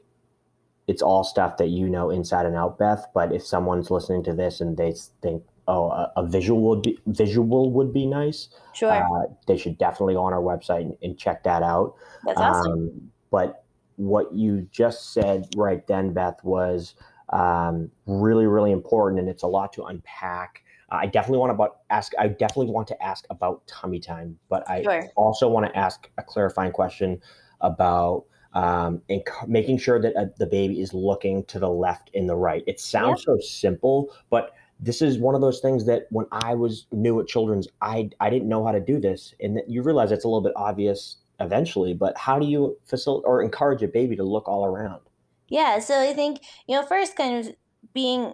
it's 0.86 1.02
all 1.02 1.22
stuff 1.22 1.58
that 1.58 1.68
you 1.68 1.88
know 1.88 2.10
inside 2.10 2.46
and 2.46 2.56
out, 2.56 2.78
Beth. 2.78 3.06
But 3.14 3.32
if 3.32 3.46
someone's 3.46 3.90
listening 3.90 4.24
to 4.24 4.32
this 4.32 4.60
and 4.60 4.76
they 4.76 4.94
think, 5.22 5.44
oh, 5.68 5.90
a, 5.90 6.12
a 6.16 6.26
visual 6.26 6.62
would 6.70 6.82
be 6.82 6.98
visual 7.06 7.70
would 7.72 7.92
be 7.92 8.06
nice, 8.06 8.48
sure, 8.72 8.90
uh, 8.90 9.26
they 9.46 9.56
should 9.56 9.78
definitely 9.78 10.14
go 10.14 10.24
on 10.24 10.32
our 10.32 10.40
website 10.40 10.82
and, 10.82 10.96
and 11.02 11.18
check 11.18 11.44
that 11.44 11.62
out. 11.62 11.94
That's 12.24 12.40
awesome. 12.40 12.72
Um, 12.72 13.10
but 13.30 13.64
what 13.96 14.32
you 14.32 14.66
just 14.72 15.12
said 15.12 15.46
right 15.56 15.86
then, 15.86 16.14
Beth, 16.14 16.42
was 16.42 16.94
um, 17.30 17.90
really, 18.06 18.46
really 18.46 18.72
important, 18.72 19.20
and 19.20 19.28
it's 19.28 19.42
a 19.42 19.48
lot 19.48 19.72
to 19.74 19.84
unpack. 19.84 20.62
I 20.90 21.06
definitely 21.06 21.38
want 21.38 21.56
to 21.56 21.94
ask. 21.94 22.12
I 22.18 22.28
definitely 22.28 22.72
want 22.72 22.88
to 22.88 23.02
ask 23.02 23.24
about 23.30 23.66
tummy 23.66 24.00
time, 24.00 24.38
but 24.48 24.68
I 24.68 24.82
sure. 24.82 25.08
also 25.16 25.48
want 25.48 25.66
to 25.66 25.78
ask 25.78 26.08
a 26.18 26.22
clarifying 26.22 26.72
question 26.72 27.20
about 27.60 28.24
um, 28.54 29.00
and 29.08 29.22
making 29.46 29.78
sure 29.78 30.00
that 30.00 30.16
uh, 30.16 30.26
the 30.38 30.46
baby 30.46 30.80
is 30.80 30.92
looking 30.92 31.44
to 31.44 31.58
the 31.58 31.68
left 31.68 32.10
and 32.14 32.28
the 32.28 32.34
right. 32.34 32.64
It 32.66 32.80
sounds 32.80 33.22
so 33.22 33.38
simple, 33.38 34.12
but 34.30 34.54
this 34.80 35.02
is 35.02 35.18
one 35.18 35.34
of 35.34 35.40
those 35.40 35.60
things 35.60 35.86
that 35.86 36.06
when 36.10 36.26
I 36.32 36.54
was 36.54 36.86
new 36.90 37.20
at 37.20 37.28
Children's, 37.28 37.68
I 37.80 38.10
I 38.18 38.30
didn't 38.30 38.48
know 38.48 38.64
how 38.64 38.72
to 38.72 38.80
do 38.80 38.98
this, 38.98 39.34
and 39.40 39.56
that 39.56 39.68
you 39.68 39.82
realize 39.82 40.10
it's 40.10 40.24
a 40.24 40.28
little 40.28 40.40
bit 40.40 40.54
obvious 40.56 41.18
eventually. 41.38 41.94
But 41.94 42.16
how 42.18 42.38
do 42.38 42.46
you 42.46 42.76
facilitate 42.84 43.26
or 43.26 43.42
encourage 43.42 43.82
a 43.82 43.88
baby 43.88 44.16
to 44.16 44.24
look 44.24 44.48
all 44.48 44.64
around? 44.64 45.02
Yeah, 45.50 45.78
so 45.80 46.00
I 46.00 46.14
think, 46.14 46.40
you 46.66 46.76
know, 46.76 46.86
first 46.86 47.16
kind 47.16 47.46
of 47.46 47.54
being 47.92 48.32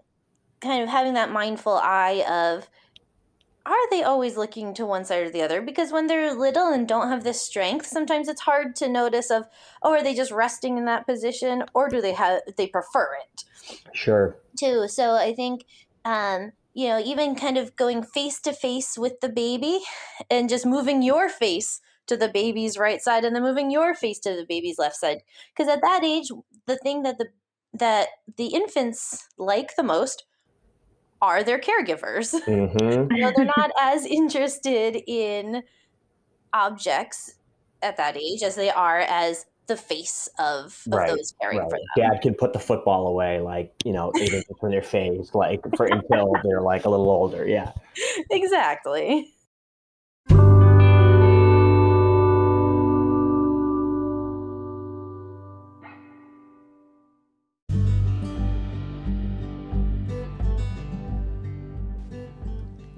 kind 0.60 0.82
of 0.82 0.88
having 0.88 1.14
that 1.14 1.32
mindful 1.32 1.74
eye 1.74 2.24
of 2.28 2.68
are 3.66 3.90
they 3.90 4.04
always 4.04 4.36
looking 4.36 4.72
to 4.74 4.86
one 4.86 5.04
side 5.04 5.26
or 5.26 5.30
the 5.30 5.42
other? 5.42 5.60
Because 5.60 5.90
when 5.90 6.06
they're 6.06 6.32
little 6.32 6.68
and 6.68 6.86
don't 6.86 7.08
have 7.08 7.24
this 7.24 7.40
strength, 7.40 7.86
sometimes 7.86 8.28
it's 8.28 8.42
hard 8.42 8.76
to 8.76 8.88
notice 8.88 9.28
of, 9.28 9.46
oh, 9.82 9.90
are 9.90 10.04
they 10.04 10.14
just 10.14 10.30
resting 10.30 10.78
in 10.78 10.84
that 10.84 11.04
position 11.04 11.64
or 11.74 11.88
do 11.88 12.00
they 12.00 12.12
have 12.12 12.42
they 12.56 12.68
prefer 12.68 13.16
it? 13.24 13.44
Sure. 13.92 14.36
Too. 14.56 14.86
So 14.86 15.16
I 15.16 15.34
think 15.34 15.64
um, 16.04 16.52
you 16.76 16.88
know, 16.88 17.00
even 17.00 17.34
kind 17.34 17.56
of 17.56 17.74
going 17.74 18.02
face 18.02 18.38
to 18.42 18.52
face 18.52 18.98
with 18.98 19.20
the 19.20 19.30
baby 19.30 19.80
and 20.30 20.48
just 20.48 20.66
moving 20.66 21.02
your 21.02 21.28
face 21.28 21.80
to 22.06 22.16
the 22.16 22.28
baby's 22.28 22.78
right 22.78 23.00
side 23.00 23.24
and 23.24 23.34
then 23.34 23.42
moving 23.42 23.70
your 23.70 23.94
face 23.94 24.18
to 24.20 24.36
the 24.36 24.44
baby's 24.46 24.78
left 24.78 24.96
side. 24.96 25.22
Because 25.52 25.72
at 25.72 25.80
that 25.80 26.04
age, 26.04 26.28
the 26.66 26.76
thing 26.76 27.02
that 27.02 27.18
the 27.18 27.28
that 27.74 28.08
the 28.36 28.46
infants 28.46 29.28
like 29.38 29.76
the 29.76 29.82
most 29.82 30.24
are 31.22 31.42
their 31.42 31.58
caregivers. 31.58 32.34
Mm-hmm. 32.44 33.12
you 33.14 33.20
know, 33.20 33.32
they're 33.34 33.44
not 33.56 33.70
as 33.80 34.04
interested 34.04 35.02
in 35.06 35.62
objects 36.52 37.34
at 37.82 37.96
that 37.96 38.16
age 38.16 38.42
as 38.42 38.54
they 38.54 38.70
are 38.70 39.00
as 39.00 39.46
the 39.66 39.76
face 39.76 40.28
of, 40.38 40.80
of 40.86 40.92
right, 40.92 41.08
those 41.08 41.34
caring 41.40 41.58
right. 41.58 41.70
for 41.70 41.78
them. 41.78 42.10
Dad 42.10 42.22
can 42.22 42.34
put 42.34 42.52
the 42.52 42.58
football 42.58 43.08
away, 43.08 43.40
like 43.40 43.72
you 43.84 43.92
know, 43.92 44.12
eight 44.18 44.32
inches 44.32 44.56
from 44.60 44.70
their 44.70 44.82
face, 44.82 45.34
like 45.34 45.60
for 45.76 45.86
until 45.86 46.32
they're 46.44 46.60
like 46.60 46.84
a 46.84 46.88
little 46.88 47.10
older. 47.10 47.46
Yeah, 47.46 47.72
exactly. 48.30 49.32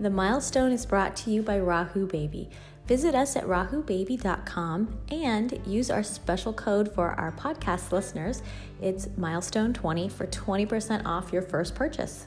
The 0.08 0.14
milestone 0.14 0.72
is 0.72 0.86
brought 0.86 1.14
to 1.16 1.30
you 1.30 1.42
by 1.42 1.58
Rahu 1.58 2.06
Baby. 2.06 2.48
Visit 2.86 3.14
us 3.14 3.36
at 3.36 3.44
rahubaby.com 3.44 5.00
and 5.10 5.60
use 5.66 5.90
our 5.90 6.02
special 6.02 6.54
code 6.54 6.90
for 6.94 7.10
our 7.10 7.30
podcast 7.30 7.92
listeners. 7.92 8.40
It's 8.80 9.08
milestone20 9.08 10.10
for 10.10 10.26
20% 10.26 11.04
off 11.04 11.30
your 11.30 11.42
first 11.42 11.74
purchase. 11.74 12.26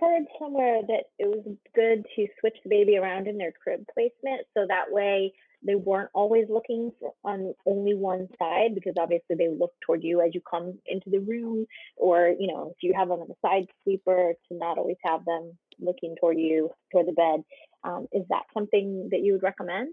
Heard 0.00 0.24
somewhere 0.38 0.82
that 0.86 1.04
it 1.18 1.26
was 1.26 1.44
good 1.74 2.06
to 2.16 2.26
switch 2.40 2.56
the 2.62 2.70
baby 2.70 2.96
around 2.96 3.26
in 3.26 3.38
their 3.38 3.52
crib 3.52 3.84
placement 3.94 4.42
so 4.56 4.66
that 4.68 4.86
way 4.90 5.32
they 5.62 5.74
weren't 5.74 6.10
always 6.14 6.46
looking 6.48 6.90
on 7.24 7.54
only 7.66 7.94
one 7.94 8.28
side 8.38 8.74
because 8.74 8.94
obviously 8.98 9.36
they 9.36 9.48
look 9.48 9.72
toward 9.84 10.02
you 10.02 10.20
as 10.20 10.34
you 10.34 10.40
come 10.48 10.78
into 10.86 11.10
the 11.10 11.20
room 11.20 11.66
or 11.96 12.34
you 12.38 12.46
know 12.46 12.72
if 12.74 12.82
you 12.82 12.92
have 12.96 13.08
them 13.08 13.20
on 13.20 13.30
a 13.30 13.46
side 13.46 13.66
sleeper 13.84 14.32
to 14.48 14.56
not 14.56 14.78
always 14.78 14.96
have 15.04 15.24
them 15.24 15.56
looking 15.78 16.14
toward 16.20 16.38
you 16.38 16.70
toward 16.92 17.06
the 17.06 17.12
bed. 17.12 17.42
Um, 17.82 18.06
is 18.12 18.24
that 18.28 18.44
something 18.52 19.08
that 19.10 19.20
you 19.20 19.32
would 19.32 19.42
recommend? 19.42 19.88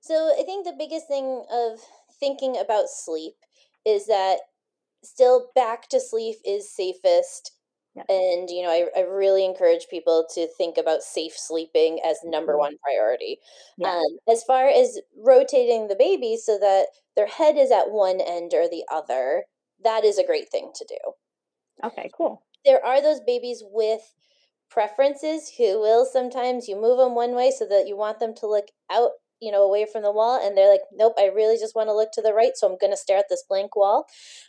So 0.00 0.34
i 0.38 0.42
think 0.42 0.64
the 0.64 0.76
biggest 0.76 1.08
thing 1.08 1.44
of 1.50 1.80
thinking 2.18 2.56
about 2.58 2.88
sleep 2.88 3.34
is 3.84 4.06
that 4.06 4.38
still 5.02 5.50
back 5.54 5.88
to 5.88 6.00
sleep 6.00 6.36
is 6.44 6.70
safest 6.70 7.52
and, 8.08 8.50
you 8.50 8.62
know, 8.62 8.70
I, 8.70 8.86
I 8.96 9.02
really 9.02 9.44
encourage 9.44 9.88
people 9.88 10.26
to 10.34 10.46
think 10.56 10.76
about 10.76 11.02
safe 11.02 11.34
sleeping 11.36 12.00
as 12.04 12.18
number 12.24 12.52
mm-hmm. 12.52 12.60
one 12.60 12.76
priority. 12.82 13.38
Um, 13.84 14.18
as 14.28 14.42
far 14.44 14.68
as 14.68 15.00
rotating 15.16 15.88
the 15.88 15.96
baby 15.96 16.36
so 16.36 16.58
that 16.58 16.86
their 17.16 17.26
head 17.26 17.56
is 17.56 17.70
at 17.70 17.90
one 17.90 18.20
end 18.20 18.52
or 18.54 18.68
the 18.68 18.84
other, 18.90 19.44
that 19.84 20.04
is 20.04 20.18
a 20.18 20.26
great 20.26 20.50
thing 20.50 20.72
to 20.74 20.84
do. 20.88 21.86
Okay, 21.86 22.10
cool. 22.16 22.42
There 22.64 22.84
are 22.84 23.00
those 23.00 23.20
babies 23.20 23.62
with 23.64 24.14
preferences 24.70 25.50
who 25.56 25.80
will 25.80 26.04
sometimes 26.04 26.68
you 26.68 26.80
move 26.80 26.98
them 26.98 27.14
one 27.14 27.34
way 27.34 27.50
so 27.50 27.66
that 27.66 27.86
you 27.86 27.96
want 27.96 28.18
them 28.20 28.34
to 28.34 28.46
look 28.46 28.66
out 28.90 29.12
you 29.40 29.52
know, 29.52 29.62
away 29.62 29.86
from 29.90 30.02
the 30.02 30.12
wall, 30.12 30.40
and 30.44 30.56
they're 30.56 30.70
like, 30.70 30.82
"Nope, 30.92 31.14
I 31.18 31.26
really 31.26 31.56
just 31.56 31.74
want 31.74 31.88
to 31.88 31.94
look 31.94 32.10
to 32.12 32.22
the 32.22 32.34
right, 32.34 32.52
so 32.54 32.66
I'm 32.66 32.78
going 32.78 32.92
to 32.92 32.96
stare 32.96 33.18
at 33.18 33.26
this 33.28 33.44
blank 33.48 33.76
wall." 33.76 34.06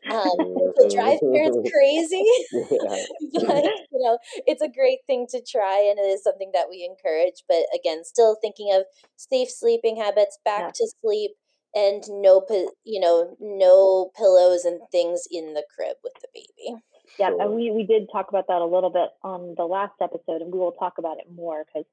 Um, 0.10 0.38
the 0.78 0.90
drive 0.94 1.20
parents 1.22 1.58
crazy, 1.72 2.24
but 3.46 3.64
you 3.92 4.00
know, 4.04 4.18
it's 4.48 4.62
a 4.62 4.70
great 4.70 5.00
thing 5.08 5.28
to 5.32 5.42
try, 5.42 5.80
and 5.80 6.00
it 6.00 6.10
is 6.10 6.24
something 6.24 6.52
that 6.54 6.68
we 6.70 6.88
encourage. 6.90 7.44
But 7.48 7.66
again, 7.74 8.04
still 8.04 8.38
thinking 8.42 8.74
of 8.74 8.84
safe 9.16 9.50
sleeping 9.50 9.98
habits, 9.98 10.40
back 10.44 10.62
yeah. 10.62 10.72
to 10.76 10.92
sleep, 11.02 11.32
and 11.76 12.04
no, 12.10 12.46
you 12.84 13.00
know, 13.00 13.36
no 13.40 14.12
pillows 14.18 14.66
and 14.66 14.82
things 14.92 15.24
in 15.30 15.54
the 15.54 15.64
crib 15.76 15.98
with 16.04 16.14
the 16.22 16.28
baby. 16.34 16.82
Yeah, 17.18 17.32
and 17.40 17.54
we 17.54 17.72
we 17.72 17.84
did 17.84 18.08
talk 18.12 18.30
about 18.30 18.48
that 18.48 18.62
a 18.62 18.66
little 18.66 18.90
bit 18.90 19.10
on 19.24 19.56
the 19.58 19.66
last 19.66 19.94
episode, 20.02 20.42
and 20.42 20.54
we 20.54 20.60
will 20.60 20.74
talk 20.74 20.98
about 20.98 21.18
it 21.18 21.26
more 21.34 21.66
because 21.66 21.86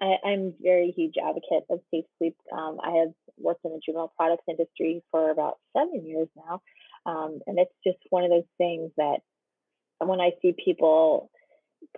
I, 0.00 0.16
am 0.24 0.54
a 0.58 0.62
very 0.62 0.92
huge 0.96 1.14
advocate 1.22 1.64
of 1.70 1.80
safe 1.90 2.04
sleep. 2.18 2.36
Um, 2.52 2.78
I 2.82 2.90
have 2.98 3.12
worked 3.38 3.64
in 3.64 3.72
the 3.72 3.80
juvenile 3.84 4.12
products 4.16 4.44
industry 4.48 5.02
for 5.10 5.30
about 5.30 5.58
seven 5.76 6.06
years 6.06 6.28
now. 6.36 6.62
Um, 7.06 7.40
and 7.46 7.58
it's 7.58 7.74
just 7.84 7.98
one 8.10 8.24
of 8.24 8.30
those 8.30 8.48
things 8.58 8.90
that 8.96 9.18
when 9.98 10.20
I 10.20 10.32
see 10.40 10.54
people 10.64 11.30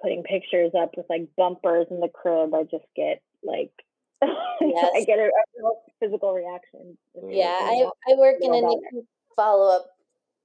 putting 0.00 0.23
pictures 0.23 0.73
up 0.78 0.92
with 0.97 1.06
like 1.09 1.28
bumpers 1.37 1.87
in 1.90 2.00
the 2.00 2.09
crib, 2.09 2.54
I 2.54 2.62
just 2.64 2.87
get 2.97 3.23
like, 3.42 3.73
yes. 4.23 4.90
I 4.94 5.04
get 5.04 5.18
a, 5.18 5.26
a 5.26 5.71
physical 6.00 6.32
reaction. 6.32 6.97
Yeah, 7.28 7.59
I, 7.61 7.88
I 8.09 8.14
work 8.16 8.37
in 8.40 8.54
a 8.54 9.02
follow 9.37 9.75
up 9.75 9.87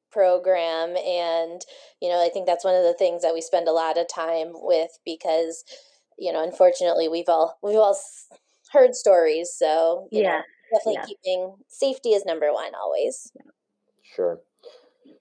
program 0.10 0.96
and 0.96 1.62
you 2.02 2.10
know 2.10 2.26
i 2.26 2.30
think 2.32 2.46
that's 2.46 2.64
one 2.64 2.74
of 2.74 2.84
the 2.84 2.96
things 2.98 3.22
that 3.22 3.34
we 3.34 3.42
spend 3.42 3.68
a 3.68 3.74
lot 3.74 3.98
of 3.98 4.08
time 4.08 4.52
with 4.54 4.92
because 5.06 5.66
you 6.18 6.32
know, 6.32 6.44
unfortunately, 6.44 7.08
we've 7.08 7.30
all 7.30 7.58
we've 7.62 7.78
all 7.78 7.98
heard 8.72 8.96
stories. 8.96 9.54
So 9.56 10.08
yeah, 10.12 10.22
know, 10.24 10.42
definitely 10.78 11.00
yeah. 11.02 11.06
keeping 11.06 11.56
safety 11.68 12.10
is 12.10 12.26
number 12.26 12.52
one 12.54 12.72
always. 12.76 13.32
Sure. 14.04 14.40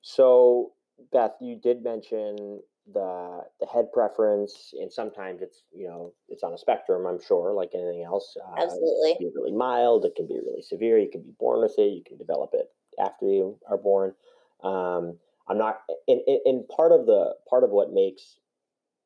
So 0.02 0.72
Beth, 1.12 1.32
you 1.40 1.56
did 1.56 1.82
mention 1.82 2.60
the 2.92 3.40
the 3.60 3.66
head 3.66 3.92
preference, 3.92 4.72
and 4.80 4.92
sometimes 4.92 5.42
it's 5.42 5.64
you 5.72 5.86
know 5.88 6.12
it's 6.28 6.42
on 6.42 6.52
a 6.52 6.58
spectrum. 6.58 7.06
I'm 7.06 7.20
sure, 7.20 7.52
like 7.52 7.70
anything 7.74 8.04
else. 8.04 8.36
Uh, 8.36 8.62
Absolutely. 8.62 9.10
It 9.10 9.18
can 9.18 9.28
be 9.28 9.32
really 9.34 9.52
mild. 9.52 10.04
It 10.04 10.14
can 10.14 10.26
be 10.26 10.38
really 10.38 10.62
severe. 10.62 10.98
You 10.98 11.10
can 11.10 11.22
be 11.22 11.34
born 11.38 11.60
with 11.60 11.74
it. 11.78 11.92
You 11.92 12.02
can 12.06 12.16
develop 12.16 12.50
it 12.52 12.70
after 13.00 13.26
you 13.26 13.58
are 13.68 13.78
born. 13.78 14.14
Um, 14.62 15.18
I'm 15.48 15.58
not, 15.58 15.80
and, 16.08 16.20
and 16.44 16.68
part 16.68 16.92
of 16.92 17.06
the 17.06 17.34
part 17.48 17.64
of 17.64 17.70
what 17.70 17.92
makes 17.92 18.38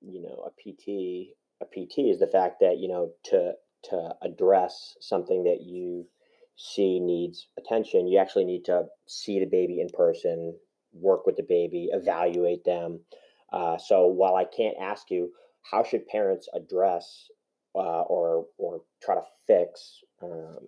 you 0.01 0.23
know 0.23 0.47
a 0.47 0.51
PT 0.51 1.35
a 1.61 1.65
PT 1.67 1.99
is 2.11 2.19
the 2.19 2.27
fact 2.27 2.61
that 2.61 2.79
you 2.79 2.89
know 2.89 3.13
to 3.25 3.53
to 3.85 4.15
address 4.23 4.97
something 5.01 5.45
that 5.45 5.63
you 5.63 6.07
see 6.57 7.01
needs 7.01 7.49
attention, 7.59 8.07
you 8.07 8.19
actually 8.19 8.45
need 8.45 8.65
to 8.67 8.85
see 9.07 9.41
the 9.41 9.47
baby 9.47 9.81
in 9.81 9.89
person, 9.89 10.55
work 10.93 11.25
with 11.25 11.37
the 11.37 11.43
baby, 11.43 11.89
evaluate 11.93 12.65
them. 12.65 13.01
Uh, 13.53 13.79
so 13.79 14.07
while 14.07 14.37
I 14.37 14.45
can't 14.45 14.77
ask 14.81 15.11
you 15.11 15.33
how 15.63 15.83
should 15.83 16.07
parents 16.07 16.49
address 16.55 17.29
uh, 17.75 18.03
or 18.03 18.47
or 18.59 18.83
try 19.03 19.15
to 19.15 19.23
fix 19.47 20.01
um, 20.23 20.59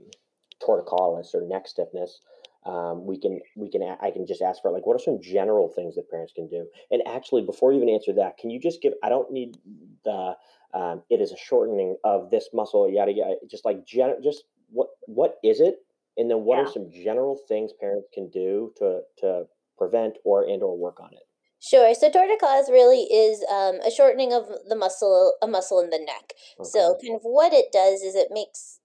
torticollis 0.67 1.35
or 1.35 1.43
neck 1.47 1.69
stiffness, 1.69 2.21
um, 2.65 3.05
we 3.07 3.19
can 3.19 3.41
we 3.57 3.69
can 3.69 3.83
I 4.01 4.11
can 4.11 4.27
just 4.27 4.43
ask 4.43 4.63
for 4.63 4.71
like 4.71 4.87
what 4.87 4.95
are 4.95 5.05
some 5.05 5.21
general 5.21 5.69
things 5.69 5.97
that 5.97 6.11
parents 6.11 6.33
can 6.35 6.49
do. 6.49 6.67
And 6.91 7.03
actually, 7.07 7.43
before 7.43 7.73
you 7.73 7.79
even 7.79 7.89
answer 7.89 8.13
that, 8.15 8.39
can 8.39 8.51
you 8.51 8.61
just 8.61 8.81
give? 8.81 8.95
I 9.03 9.09
don't 9.09 9.31
need 9.31 9.57
the 10.05 10.35
um, 10.75 11.03
it 11.11 11.21
is 11.21 11.33
a 11.33 11.37
shortening 11.37 11.97
of 12.05 12.31
this 12.31 12.49
muscle, 12.53 12.91
yada 12.91 13.13
yada. 13.13 13.35
Just 13.51 13.65
like 13.65 13.87
gen- 13.87 14.23
just 14.23 14.45
what 14.71 14.89
what 15.07 15.37
is 15.45 15.61
it, 15.61 15.77
and 16.17 16.31
then 16.31 16.45
what 16.45 16.59
yeah. 16.59 16.65
are 16.65 16.73
some 16.73 16.91
general 16.91 17.39
things 17.49 17.73
parents 17.79 18.09
can 18.13 18.31
do 18.31 18.73
to 18.79 19.01
to 19.19 19.45
prevent 19.77 20.17
or 20.25 20.45
and 20.45 20.63
or 20.63 20.77
work 20.77 21.01
on 21.01 21.11
it. 21.13 21.23
Sure. 21.61 21.95
So 21.95 22.11
torticollis 22.11 22.69
really 22.69 23.03
is 23.03 23.45
um, 23.49 23.77
a 23.87 23.91
shortening 23.91 24.33
of 24.33 24.47
the 24.69 24.75
muscle, 24.75 25.35
a 25.41 25.47
muscle 25.47 25.79
in 25.79 25.91
the 25.91 25.99
neck. 25.99 26.33
Okay. 26.59 26.69
So 26.69 26.97
kind 27.01 27.15
of 27.15 27.23
what 27.23 27.53
it 27.53 27.67
does 27.73 28.03
is 28.03 28.17
it 28.17 28.29
makes 28.33 28.81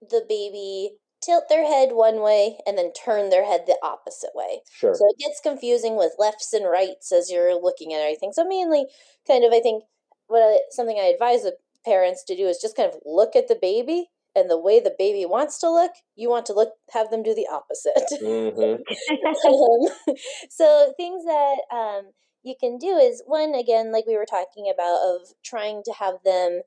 the 0.00 0.24
baby 0.28 0.96
tilt 1.24 1.44
their 1.48 1.64
head 1.66 1.90
one 1.92 2.20
way 2.20 2.58
and 2.66 2.76
then 2.76 2.92
turn 2.92 3.30
their 3.30 3.46
head 3.46 3.62
the 3.66 3.78
opposite 3.82 4.32
way. 4.34 4.62
Sure. 4.70 4.94
So 4.94 5.06
it 5.08 5.18
gets 5.18 5.40
confusing 5.40 5.96
with 5.96 6.12
lefts 6.18 6.52
and 6.52 6.68
rights 6.68 7.12
as 7.12 7.30
you're 7.30 7.54
looking 7.54 7.94
at 7.94 8.00
everything. 8.00 8.32
So 8.32 8.44
mainly, 8.44 8.86
kind 9.26 9.44
of, 9.44 9.52
I 9.52 9.60
think 9.60 9.84
what 10.26 10.40
I, 10.40 10.58
something 10.70 10.98
I 10.98 11.12
advise 11.12 11.42
the 11.42 11.56
parents 11.84 12.24
to 12.24 12.36
do 12.36 12.46
is 12.46 12.58
just 12.60 12.76
kind 12.76 12.90
of 12.90 12.98
look 13.04 13.36
at 13.36 13.48
the 13.48 13.58
baby 13.60 14.08
and 14.36 14.50
the 14.50 14.58
way 14.58 14.80
the 14.80 14.94
baby 14.98 15.24
wants 15.24 15.58
to 15.60 15.70
look, 15.70 15.92
you 16.16 16.28
want 16.28 16.46
to 16.46 16.52
look 16.52 16.70
have 16.92 17.10
them 17.10 17.22
do 17.22 17.34
the 17.34 17.46
opposite. 17.50 17.94
Mm-hmm. 18.20 18.82
um, 19.46 20.16
so 20.50 20.92
things 20.96 21.24
that 21.24 21.56
um, 21.72 22.10
you 22.42 22.54
can 22.58 22.78
do 22.78 22.96
is 22.96 23.22
one 23.26 23.54
again, 23.54 23.92
like 23.92 24.06
we 24.06 24.16
were 24.16 24.26
talking 24.28 24.70
about, 24.72 24.98
of 25.04 25.28
trying 25.44 25.82
to 25.84 25.92
have 25.92 26.14
them 26.24 26.62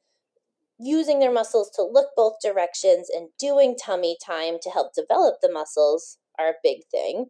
using 0.79 1.19
their 1.19 1.31
muscles 1.31 1.71
to 1.71 1.83
look 1.83 2.09
both 2.15 2.35
directions 2.41 3.09
and 3.13 3.29
doing 3.39 3.75
tummy 3.75 4.17
time 4.23 4.57
to 4.61 4.69
help 4.69 4.93
develop 4.93 5.35
the 5.41 5.51
muscles 5.51 6.17
are 6.39 6.49
a 6.49 6.61
big 6.63 6.79
thing. 6.91 7.25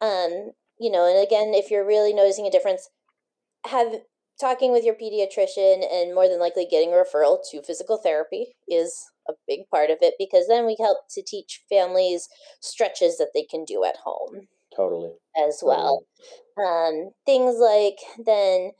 Um, 0.00 0.52
you 0.78 0.90
know, 0.90 1.06
and 1.08 1.24
again, 1.24 1.52
if 1.54 1.70
you're 1.70 1.86
really 1.86 2.14
noticing 2.14 2.46
a 2.46 2.50
difference, 2.50 2.88
have 3.66 3.96
talking 4.40 4.72
with 4.72 4.84
your 4.84 4.94
pediatrician 4.94 5.84
and 5.90 6.14
more 6.14 6.28
than 6.28 6.40
likely 6.40 6.66
getting 6.70 6.90
a 6.90 6.96
referral 6.96 7.38
to 7.50 7.62
physical 7.62 7.96
therapy 7.96 8.48
is 8.68 9.10
a 9.28 9.32
big 9.46 9.68
part 9.70 9.90
of 9.90 9.98
it 10.00 10.14
because 10.18 10.46
then 10.46 10.66
we 10.66 10.76
help 10.78 10.98
to 11.10 11.22
teach 11.22 11.62
families 11.68 12.28
stretches 12.60 13.18
that 13.18 13.30
they 13.34 13.42
can 13.42 13.64
do 13.64 13.84
at 13.84 13.96
home. 14.04 14.48
Totally. 14.74 15.12
As 15.36 15.60
well. 15.62 16.04
Totally. 16.58 17.06
Um, 17.06 17.10
things 17.24 17.56
like 17.58 17.98
then, 18.24 18.72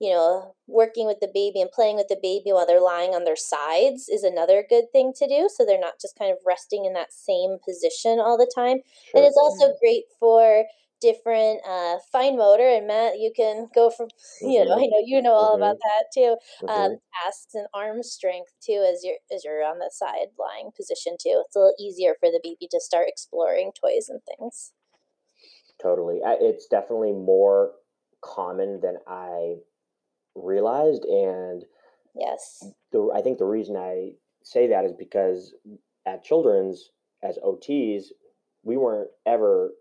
you 0.00 0.10
know, 0.10 0.54
working 0.66 1.06
with 1.06 1.20
the 1.20 1.30
baby 1.32 1.60
and 1.60 1.70
playing 1.70 1.96
with 1.96 2.08
the 2.08 2.18
baby 2.20 2.52
while 2.52 2.66
they're 2.66 2.80
lying 2.80 3.10
on 3.10 3.24
their 3.24 3.36
sides 3.36 4.08
is 4.08 4.24
another 4.24 4.64
good 4.68 4.86
thing 4.92 5.12
to 5.16 5.28
do. 5.28 5.48
So 5.54 5.64
they're 5.64 5.78
not 5.78 6.00
just 6.00 6.18
kind 6.18 6.32
of 6.32 6.38
resting 6.44 6.84
in 6.84 6.92
that 6.94 7.12
same 7.12 7.58
position 7.64 8.18
all 8.18 8.36
the 8.36 8.50
time. 8.52 8.78
Sure. 9.10 9.20
And 9.20 9.24
it's 9.24 9.36
also 9.36 9.74
great 9.80 10.04
for 10.18 10.64
different 11.04 11.60
uh, 11.68 11.98
fine 12.10 12.34
motor 12.34 12.66
and 12.66 12.86
matt 12.86 13.18
you 13.18 13.30
can 13.36 13.68
go 13.74 13.90
from 13.90 14.08
you 14.40 14.64
know 14.64 14.72
i 14.72 14.78
mm-hmm. 14.78 14.90
know 14.90 15.02
you 15.04 15.20
know 15.20 15.32
all 15.32 15.52
mm-hmm. 15.52 15.62
about 15.62 15.76
that 15.76 16.04
too 16.14 16.36
um, 16.66 16.68
mm-hmm. 16.68 16.94
tasks 17.22 17.54
and 17.54 17.66
arm 17.74 18.02
strength 18.02 18.52
too 18.64 18.82
as 18.90 19.04
you're 19.04 19.18
as 19.34 19.44
you're 19.44 19.62
on 19.62 19.78
the 19.78 19.90
side 19.92 20.28
lying 20.38 20.70
position 20.74 21.14
too 21.20 21.42
it's 21.44 21.54
a 21.54 21.58
little 21.58 21.74
easier 21.78 22.14
for 22.18 22.30
the 22.30 22.40
baby 22.42 22.66
to 22.70 22.80
start 22.80 23.04
exploring 23.06 23.70
toys 23.78 24.08
and 24.08 24.20
things 24.24 24.72
totally 25.80 26.20
it's 26.24 26.66
definitely 26.66 27.12
more 27.12 27.72
common 28.22 28.80
than 28.80 28.96
i 29.06 29.56
realized 30.34 31.04
and 31.04 31.64
yes 32.18 32.64
the, 32.92 33.10
i 33.14 33.20
think 33.20 33.36
the 33.36 33.44
reason 33.44 33.76
i 33.76 34.10
say 34.42 34.68
that 34.68 34.86
is 34.86 34.92
because 34.98 35.54
at 36.06 36.24
children's 36.24 36.90
as 37.22 37.38
ots 37.44 38.04
we 38.62 38.78
weren't 38.78 39.10
ever 39.26 39.72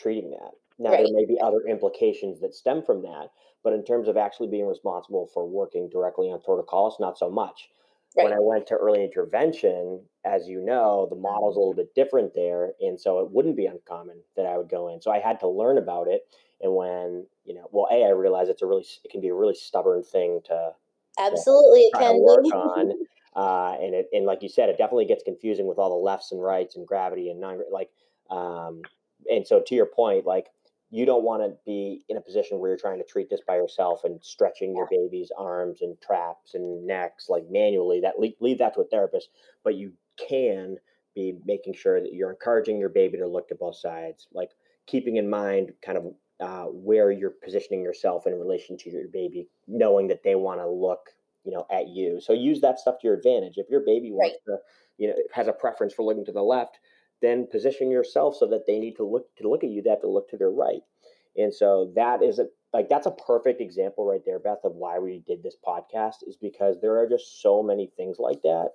treating 0.00 0.30
that. 0.30 0.52
Now, 0.78 0.90
right. 0.90 1.04
there 1.04 1.14
may 1.14 1.26
be 1.26 1.38
other 1.40 1.60
implications 1.68 2.40
that 2.40 2.54
stem 2.54 2.82
from 2.82 3.02
that, 3.02 3.28
but 3.62 3.74
in 3.74 3.84
terms 3.84 4.08
of 4.08 4.16
actually 4.16 4.48
being 4.48 4.66
responsible 4.66 5.28
for 5.32 5.46
working 5.46 5.90
directly 5.90 6.28
on 6.28 6.40
torticollis, 6.40 6.98
not 6.98 7.18
so 7.18 7.30
much. 7.30 7.68
Right. 8.16 8.24
When 8.24 8.32
I 8.32 8.40
went 8.40 8.66
to 8.68 8.74
early 8.74 9.04
intervention, 9.04 10.00
as 10.24 10.48
you 10.48 10.60
know, 10.60 11.06
the 11.10 11.16
model's 11.16 11.56
a 11.56 11.60
little 11.60 11.74
bit 11.74 11.94
different 11.94 12.34
there. 12.34 12.72
And 12.80 12.98
so 12.98 13.20
it 13.20 13.30
wouldn't 13.30 13.56
be 13.56 13.66
uncommon 13.66 14.16
that 14.36 14.46
I 14.46 14.56
would 14.56 14.68
go 14.68 14.88
in. 14.88 15.00
So 15.00 15.12
I 15.12 15.20
had 15.20 15.38
to 15.40 15.48
learn 15.48 15.78
about 15.78 16.08
it. 16.08 16.22
And 16.60 16.74
when, 16.74 17.26
you 17.44 17.54
know, 17.54 17.68
well, 17.70 17.86
A, 17.92 18.04
I 18.04 18.10
realized 18.10 18.50
it's 18.50 18.62
a 18.62 18.66
really, 18.66 18.84
it 19.04 19.10
can 19.10 19.20
be 19.20 19.28
a 19.28 19.34
really 19.34 19.54
stubborn 19.54 20.02
thing 20.02 20.40
to 20.46 20.72
absolutely 21.20 21.88
to 21.94 21.98
can 21.98 22.20
work 22.20 22.44
on. 22.46 22.92
Uh, 23.36 23.76
and 23.80 23.94
it, 23.94 24.08
and 24.12 24.26
like 24.26 24.42
you 24.42 24.48
said, 24.48 24.68
it 24.68 24.76
definitely 24.76 25.04
gets 25.04 25.22
confusing 25.22 25.68
with 25.68 25.78
all 25.78 25.88
the 25.88 26.04
lefts 26.04 26.32
and 26.32 26.42
rights 26.42 26.74
and 26.74 26.84
gravity 26.84 27.30
and 27.30 27.40
non, 27.40 27.60
like, 27.70 27.88
um, 28.28 28.82
and 29.30 29.46
so 29.46 29.60
to 29.66 29.74
your 29.74 29.86
point, 29.86 30.26
like 30.26 30.46
you 30.90 31.06
don't 31.06 31.22
want 31.22 31.42
to 31.42 31.56
be 31.64 32.04
in 32.08 32.16
a 32.16 32.20
position 32.20 32.58
where 32.58 32.70
you're 32.70 32.78
trying 32.78 32.98
to 32.98 33.04
treat 33.04 33.30
this 33.30 33.40
by 33.46 33.56
yourself 33.56 34.02
and 34.04 34.22
stretching 34.22 34.74
your 34.74 34.88
baby's 34.90 35.30
arms 35.38 35.82
and 35.82 36.00
traps 36.00 36.54
and 36.54 36.84
necks 36.86 37.28
like 37.28 37.44
manually. 37.48 38.00
That 38.00 38.18
leave, 38.18 38.34
leave 38.40 38.58
that 38.58 38.74
to 38.74 38.80
a 38.80 38.84
therapist, 38.84 39.28
but 39.62 39.76
you 39.76 39.92
can 40.28 40.76
be 41.14 41.34
making 41.44 41.74
sure 41.74 42.00
that 42.00 42.12
you're 42.12 42.30
encouraging 42.30 42.78
your 42.78 42.88
baby 42.88 43.18
to 43.18 43.26
look 43.26 43.48
to 43.48 43.54
both 43.54 43.76
sides, 43.76 44.26
like 44.32 44.50
keeping 44.86 45.16
in 45.16 45.30
mind 45.30 45.72
kind 45.84 45.98
of 45.98 46.04
uh, 46.40 46.64
where 46.64 47.12
you're 47.12 47.34
positioning 47.44 47.82
yourself 47.82 48.26
in 48.26 48.34
relation 48.34 48.76
to 48.78 48.90
your 48.90 49.08
baby, 49.12 49.46
knowing 49.68 50.08
that 50.08 50.22
they 50.24 50.34
want 50.34 50.58
to 50.58 50.68
look, 50.68 51.10
you 51.44 51.52
know, 51.52 51.66
at 51.70 51.88
you. 51.88 52.20
So 52.20 52.32
use 52.32 52.60
that 52.62 52.80
stuff 52.80 52.98
to 53.00 53.06
your 53.06 53.16
advantage. 53.16 53.54
If 53.58 53.68
your 53.70 53.80
baby 53.80 54.10
wants 54.10 54.38
right. 54.48 54.56
to, 54.56 54.62
you 54.98 55.08
know, 55.08 55.14
has 55.32 55.46
a 55.46 55.52
preference 55.52 55.94
for 55.94 56.02
looking 56.02 56.24
to 56.24 56.32
the 56.32 56.42
left, 56.42 56.80
then 57.22 57.46
position 57.50 57.90
yourself 57.90 58.36
so 58.36 58.46
that 58.46 58.66
they 58.66 58.78
need 58.78 58.96
to 58.96 59.04
look 59.04 59.34
to 59.36 59.48
look 59.48 59.64
at 59.64 59.70
you, 59.70 59.82
they 59.82 59.90
have 59.90 60.00
to 60.00 60.08
look 60.08 60.28
to 60.30 60.36
their 60.36 60.50
right. 60.50 60.82
And 61.36 61.54
so 61.54 61.92
that 61.94 62.22
is 62.22 62.38
a 62.38 62.46
like 62.72 62.88
that's 62.88 63.06
a 63.06 63.12
perfect 63.12 63.60
example 63.60 64.06
right 64.06 64.22
there, 64.24 64.38
Beth, 64.38 64.64
of 64.64 64.74
why 64.74 64.98
we 64.98 65.22
did 65.26 65.42
this 65.42 65.56
podcast 65.66 66.26
is 66.26 66.36
because 66.36 66.80
there 66.80 66.98
are 66.98 67.08
just 67.08 67.42
so 67.42 67.62
many 67.62 67.90
things 67.96 68.18
like 68.18 68.42
that 68.42 68.70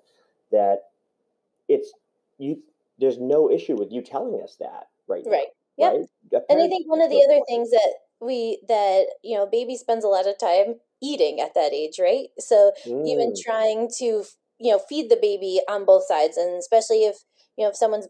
that 0.51 0.83
it's 1.67 1.93
you 2.37 2.61
there's 2.99 3.19
no 3.19 3.49
issue 3.49 3.75
with 3.75 3.91
you 3.91 4.01
telling 4.01 4.41
us 4.41 4.57
that 4.59 4.87
right 5.07 5.23
now, 5.25 5.31
right 5.31 5.47
yeah 5.77 5.87
right? 5.89 6.41
and 6.49 6.61
i 6.61 6.67
think 6.67 6.87
one 6.87 7.01
of 7.01 7.09
the 7.09 7.23
other 7.27 7.41
things 7.47 7.69
that 7.71 7.95
we 8.21 8.59
that 8.67 9.05
you 9.23 9.35
know 9.35 9.45
baby 9.45 9.75
spends 9.75 10.05
a 10.05 10.07
lot 10.07 10.27
of 10.27 10.37
time 10.37 10.75
eating 11.01 11.39
at 11.39 11.53
that 11.53 11.73
age 11.73 11.99
right 11.99 12.27
so 12.39 12.71
mm. 12.85 13.07
even 13.07 13.33
trying 13.45 13.89
to 13.97 14.23
you 14.59 14.71
know 14.71 14.79
feed 14.79 15.09
the 15.09 15.19
baby 15.21 15.59
on 15.69 15.85
both 15.85 16.05
sides 16.05 16.37
and 16.37 16.57
especially 16.57 17.03
if 17.03 17.23
you 17.57 17.63
know 17.63 17.69
if 17.69 17.75
someone's 17.75 18.07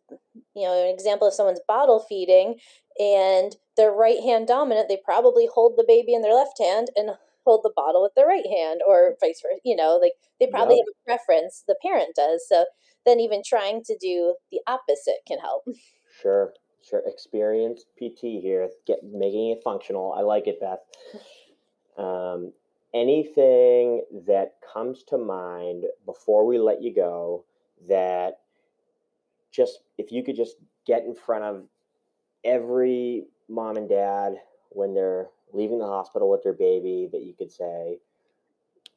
you 0.56 0.64
know 0.64 0.88
an 0.88 0.94
example 0.94 1.28
of 1.28 1.34
someone's 1.34 1.62
bottle 1.68 2.06
feeding 2.08 2.56
and 3.00 3.56
they're 3.78 3.92
right 3.92 4.22
hand 4.22 4.48
dominant 4.48 4.88
they 4.88 5.00
probably 5.04 5.48
hold 5.54 5.74
the 5.78 5.86
baby 5.88 6.14
in 6.14 6.22
their 6.22 6.34
left 6.34 6.60
hand 6.60 6.88
and 6.96 7.12
hold 7.46 7.62
the 7.64 7.74
bottle 7.76 8.02
with 8.02 8.14
their 8.16 8.28
right 8.28 8.48
hand 8.48 8.82
or 8.88 9.16
vice 9.22 9.42
versa 9.42 9.60
you 9.64 9.76
know 9.76 10.00
like 10.02 10.14
they 10.40 10.48
probably 10.48 10.78
yep. 10.78 10.86
have 10.88 11.16
a 11.16 11.26
preference 11.26 11.64
the 11.68 11.76
parent 11.82 12.16
does. 12.16 12.46
So 12.48 12.66
then 13.06 13.20
even 13.20 13.42
trying 13.46 13.84
to 13.84 13.98
do 14.00 14.36
the 14.52 14.60
opposite 14.68 15.20
can 15.28 15.40
help. 15.40 15.64
Sure 16.22 16.54
sure. 16.88 17.02
Experience 17.06 17.86
pt 18.00 18.20
here 18.42 18.70
get 18.86 19.00
making 19.04 19.52
it 19.52 19.64
functional. 19.64 20.14
I 20.14 20.22
like 20.22 20.48
it 20.48 20.60
beth. 20.60 20.80
Um, 21.98 22.52
anything 22.94 24.04
that 24.28 24.56
comes 24.74 25.04
to 25.04 25.18
mind 25.18 25.86
before 26.06 26.46
we 26.46 26.60
let 26.60 26.82
you 26.82 26.94
go 26.94 27.46
that 27.88 28.40
just 29.56 29.80
if 29.98 30.12
you 30.12 30.24
could 30.24 30.36
just 30.36 30.56
get 30.86 31.04
in 31.04 31.16
front 31.16 31.44
of 31.44 31.64
every 32.44 33.26
mom 33.50 33.78
and 33.78 33.90
dad 33.90 34.36
when 34.70 34.94
they're 34.94 35.28
leaving 35.54 35.80
the 35.80 35.86
hospital 35.86 36.30
with 36.30 36.44
their 36.44 36.54
baby 36.54 37.08
that 37.12 37.22
you 37.22 37.34
could 37.34 37.52
say 37.52 37.98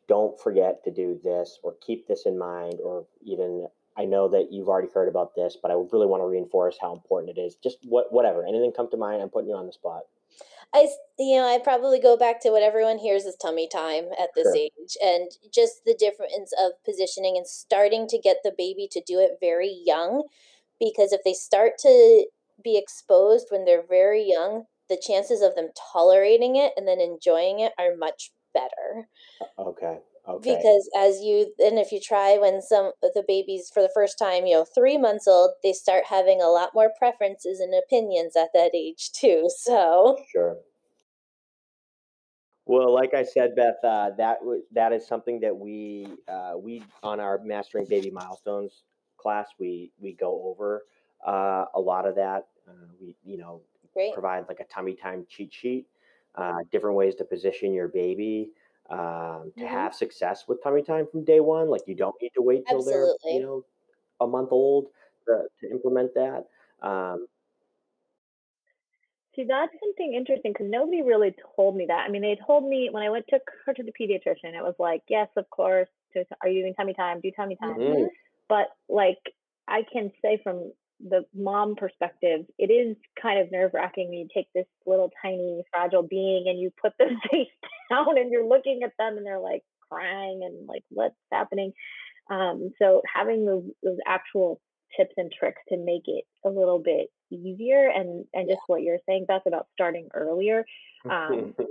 don't 0.09 0.41
forget 0.41 0.83
to 0.85 0.91
do 0.91 1.21
this 1.23 1.59
or 1.63 1.75
keep 1.81 2.07
this 2.09 2.25
in 2.27 2.39
mind 2.39 2.79
or 2.83 3.05
even 3.23 3.67
i 3.97 4.05
know 4.05 4.29
that 4.29 4.51
you've 4.51 4.69
already 4.69 4.89
heard 4.93 5.09
about 5.09 5.35
this 5.35 5.57
but 5.61 5.71
i 5.71 5.75
really 5.93 6.07
want 6.07 6.23
to 6.23 6.27
reinforce 6.27 6.77
how 6.81 6.93
important 6.93 7.37
it 7.37 7.41
is. 7.41 7.57
Just 7.57 7.79
what 7.85 8.13
whatever 8.13 8.45
anything 8.45 8.73
come 8.73 8.91
to 8.91 8.97
mind 8.97 9.23
i'm 9.23 9.29
putting 9.29 9.51
you 9.51 9.57
on 9.57 9.67
the 9.67 9.73
spot 9.73 10.03
I, 10.75 10.89
you 11.19 11.37
know, 11.37 11.47
I 11.49 11.59
probably 11.59 11.99
go 11.99 12.17
back 12.17 12.41
to 12.43 12.51
what 12.51 12.63
everyone 12.63 12.99
hears 12.99 13.25
is 13.25 13.37
tummy 13.37 13.69
time 13.69 14.07
at 14.21 14.31
this 14.35 14.45
sure. 14.45 14.57
age, 14.57 14.97
and 15.03 15.31
just 15.53 15.85
the 15.87 15.95
difference 15.99 16.53
of 16.61 16.73
positioning 16.85 17.37
and 17.37 17.47
starting 17.47 18.07
to 18.09 18.19
get 18.19 18.39
the 18.45 18.55
baby 18.57 18.89
to 18.93 19.01
do 19.01 19.19
it 19.19 19.39
very 19.41 19.83
young, 19.85 20.25
because 20.79 21.13
if 21.13 21.23
they 21.25 21.33
start 21.33 21.73
to 21.81 22.27
be 22.63 22.77
exposed 22.77 23.49
when 23.51 23.65
they're 23.65 23.87
very 23.89 24.23
young, 24.29 24.65
the 24.89 25.01
chances 25.01 25.43
of 25.43 25.55
them 25.55 25.69
tolerating 25.93 26.57
it 26.57 26.73
and 26.77 26.87
then 26.87 27.01
enjoying 27.01 27.61
it 27.61 27.73
are 27.79 27.97
much 27.97 28.31
better. 28.53 29.09
Okay. 29.59 29.99
Okay. 30.29 30.57
Because 30.57 30.89
as 30.97 31.21
you 31.21 31.55
and 31.59 31.79
if 31.79 31.93
you 31.93 32.01
try 32.01 32.39
when 32.39 32.63
some 32.63 32.93
the 33.03 33.25
babies 33.27 33.71
for 33.73 33.83
the 33.83 33.91
first 33.95 34.19
time, 34.19 34.47
you 34.47 34.55
know, 34.55 34.65
three 34.65 34.99
months 34.99 35.27
old, 35.27 35.53
they 35.63 35.73
start 35.73 36.05
having 36.07 36.41
a 36.41 36.49
lot 36.49 36.75
more 36.75 36.91
preferences 36.99 37.61
and 37.61 37.75
opinions 37.75 38.37
at 38.37 38.51
that 38.55 38.73
age 38.75 39.11
too. 39.15 39.49
So 39.65 40.19
sure. 40.33 40.59
Well, 42.67 42.93
like 42.95 43.15
I 43.15 43.23
said, 43.25 43.55
Beth, 43.57 43.83
uh, 43.83 44.11
that 44.19 44.41
w- 44.41 44.63
that 44.73 44.93
is 44.93 45.07
something 45.07 45.41
that 45.41 45.57
we 45.57 46.07
uh, 46.29 46.53
we 46.57 46.83
on 47.03 47.21
our 47.21 47.39
mastering 47.43 47.87
baby 47.87 48.11
milestones 48.11 48.85
class 49.17 49.49
we 49.59 49.91
we 49.99 50.13
go 50.13 50.43
over 50.45 50.85
uh, 51.27 51.65
a 51.75 51.81
lot 51.81 52.07
of 52.07 52.15
that. 52.17 52.47
Uh, 52.69 52.73
we 53.01 53.17
you 53.25 53.39
know 53.39 53.63
Great. 53.95 54.13
provide 54.13 54.45
like 54.49 54.61
a 54.61 54.65
tummy 54.65 54.95
time 54.95 55.27
cheat 55.29 55.53
sheet, 55.53 55.87
uh, 56.35 56.53
different 56.71 56.97
ways 56.97 57.15
to 57.17 57.25
position 57.25 57.73
your 57.73 57.89
baby 57.89 58.51
um, 58.91 59.53
to 59.57 59.65
mm-hmm. 59.65 59.67
have 59.67 59.95
success 59.95 60.45
with 60.49 60.63
tummy 60.63 60.83
time 60.83 61.07
from 61.11 61.25
day 61.25 61.41
one. 61.41 61.69
Like 61.69 61.83
you 61.87 61.95
don't 61.95 62.17
need 62.21 62.33
to 62.35 62.43
wait 62.43 62.67
till 62.69 62.79
Absolutely. 62.79 63.17
they're 63.25 63.33
you 63.35 63.43
know 63.43 63.65
a 64.21 64.27
month 64.27 64.51
old 64.53 64.87
to, 65.27 65.43
to 65.61 65.71
implement 65.71 66.15
that. 66.15 66.47
Um, 66.83 67.27
See, 69.39 69.45
that's 69.45 69.73
something 69.79 70.15
interesting 70.15 70.53
because 70.53 70.67
nobody 70.69 71.01
really 71.01 71.33
told 71.55 71.77
me 71.77 71.87
that. 71.87 72.05
I 72.05 72.11
mean, 72.11 72.23
they 72.23 72.37
told 72.45 72.69
me 72.69 72.89
when 72.91 73.05
I 73.05 73.11
went 73.11 73.29
to 73.29 73.39
her 73.67 73.73
to 73.73 73.83
the 73.85 73.93
pediatrician, 73.93 74.57
it 74.57 74.65
was 74.65 74.75
like, 74.81 75.03
yes, 75.09 75.29
of 75.37 75.49
course. 75.51 75.89
To, 76.15 76.25
are 76.43 76.49
you 76.49 76.63
doing 76.63 76.75
tummy 76.75 76.93
time? 76.93 77.21
Do 77.21 77.31
tummy 77.31 77.55
time. 77.55 77.79
Mm-hmm. 77.79 78.07
But 78.49 78.67
like, 78.89 79.19
I 79.69 79.85
can 79.93 80.11
say 80.23 80.41
from 80.43 80.73
the 81.01 81.25
mom 81.35 81.77
perspective, 81.77 82.47
it 82.59 82.71
is 82.71 82.97
kind 83.21 83.41
of 83.41 83.53
nerve 83.53 83.73
wracking 83.75 84.09
when 84.09 84.19
you 84.19 84.29
take 84.35 84.49
this 84.55 84.67
little 84.87 85.11
tiny 85.23 85.63
fragile 85.73 86.03
being 86.03 86.45
and 86.49 86.59
you 86.59 86.73
put 86.81 86.93
them 86.99 87.21
face 87.31 87.49
down 87.91 88.19
and 88.19 88.33
you're 88.33 88.49
looking 88.49 88.81
at 88.85 88.93
them 88.99 89.17
and 89.17 89.27
they're 89.27 89.41
like 89.41 89.63
crying 89.91 90.41
and 90.45 90.67
like 90.67 90.83
what's 90.91 91.15
happening. 91.33 91.73
Um, 92.31 92.73
so 92.81 93.03
having 93.13 93.47
those 93.47 93.65
those 93.83 93.99
actual 94.07 94.61
tips 94.97 95.15
and 95.17 95.33
tricks 95.33 95.61
to 95.69 95.77
make 95.77 96.03
it 96.07 96.25
a 96.45 96.49
little 96.49 96.79
bit 96.79 97.09
easier 97.31 97.91
and 97.95 98.25
and 98.33 98.49
just 98.49 98.61
what 98.67 98.83
you're 98.83 98.99
saying 99.07 99.27
Beth 99.27 99.43
about 99.47 99.67
starting 99.75 100.09
earlier. 100.15 100.65
Um, 101.09 101.55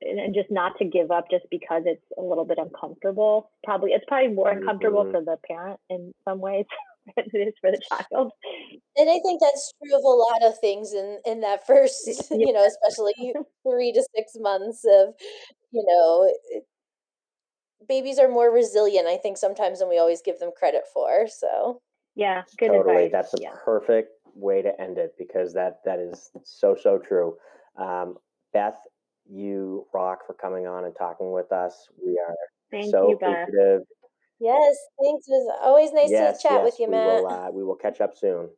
and 0.00 0.34
just 0.34 0.50
not 0.50 0.78
to 0.78 0.84
give 0.84 1.10
up 1.10 1.26
just 1.30 1.44
because 1.50 1.82
it's 1.84 2.04
a 2.16 2.22
little 2.22 2.44
bit 2.44 2.58
uncomfortable. 2.58 3.50
Probably 3.64 3.90
it's 3.90 4.04
probably 4.06 4.32
more 4.32 4.50
uncomfortable 4.50 5.02
mm-hmm. 5.02 5.12
for 5.12 5.24
the 5.24 5.36
parent 5.46 5.80
in 5.90 6.12
some 6.24 6.38
ways 6.38 6.66
than 7.16 7.26
it 7.32 7.48
is 7.48 7.54
for 7.60 7.70
the 7.70 7.80
child. 7.88 8.32
And 8.96 9.08
I 9.10 9.18
think 9.24 9.40
that's 9.40 9.72
true 9.82 9.96
of 9.96 10.04
a 10.04 10.08
lot 10.08 10.42
of 10.42 10.58
things 10.58 10.92
in 10.92 11.18
in 11.24 11.40
that 11.40 11.66
first, 11.66 12.06
yeah. 12.06 12.14
you 12.38 12.52
know, 12.52 12.66
especially 12.66 13.34
three 13.68 13.92
to 13.92 14.02
six 14.16 14.32
months 14.36 14.84
of, 14.84 15.14
you 15.70 15.84
know, 15.86 16.30
babies 17.88 18.18
are 18.18 18.28
more 18.28 18.52
resilient. 18.52 19.06
I 19.06 19.16
think 19.16 19.36
sometimes 19.36 19.78
than 19.80 19.88
we 19.88 19.98
always 19.98 20.22
give 20.22 20.38
them 20.38 20.50
credit 20.56 20.82
for. 20.92 21.26
So 21.28 21.80
yeah, 22.14 22.42
good 22.58 22.68
totally. 22.68 23.06
Advice. 23.06 23.12
That's 23.12 23.34
a 23.34 23.42
yeah. 23.42 23.54
perfect 23.64 24.10
way 24.34 24.62
to 24.62 24.80
end 24.80 24.98
it 24.98 25.14
because 25.18 25.52
that 25.54 25.80
that 25.84 25.98
is 25.98 26.30
so 26.44 26.76
so 26.80 26.98
true. 26.98 27.36
Um, 27.76 28.16
Beth, 28.52 28.78
you 29.30 29.86
rock 29.92 30.26
for 30.26 30.34
coming 30.34 30.66
on 30.66 30.84
and 30.84 30.94
talking 30.96 31.32
with 31.32 31.52
us. 31.52 31.88
We 32.04 32.18
are 32.18 32.34
Thank 32.70 32.90
so 32.90 33.10
you, 33.10 33.14
appreciative. 33.16 33.82
Yes, 34.40 34.76
thanks. 35.02 35.26
It 35.26 35.32
was 35.32 35.58
always 35.62 35.92
nice 35.92 36.10
yes, 36.10 36.40
to 36.40 36.48
chat 36.48 36.52
yes, 36.58 36.64
with 36.64 36.78
you, 36.78 36.86
we 36.86 36.92
Matt. 36.92 37.22
Will, 37.22 37.26
uh, 37.26 37.50
we 37.50 37.64
will 37.64 37.76
catch 37.76 38.00
up 38.00 38.16
soon. 38.16 38.50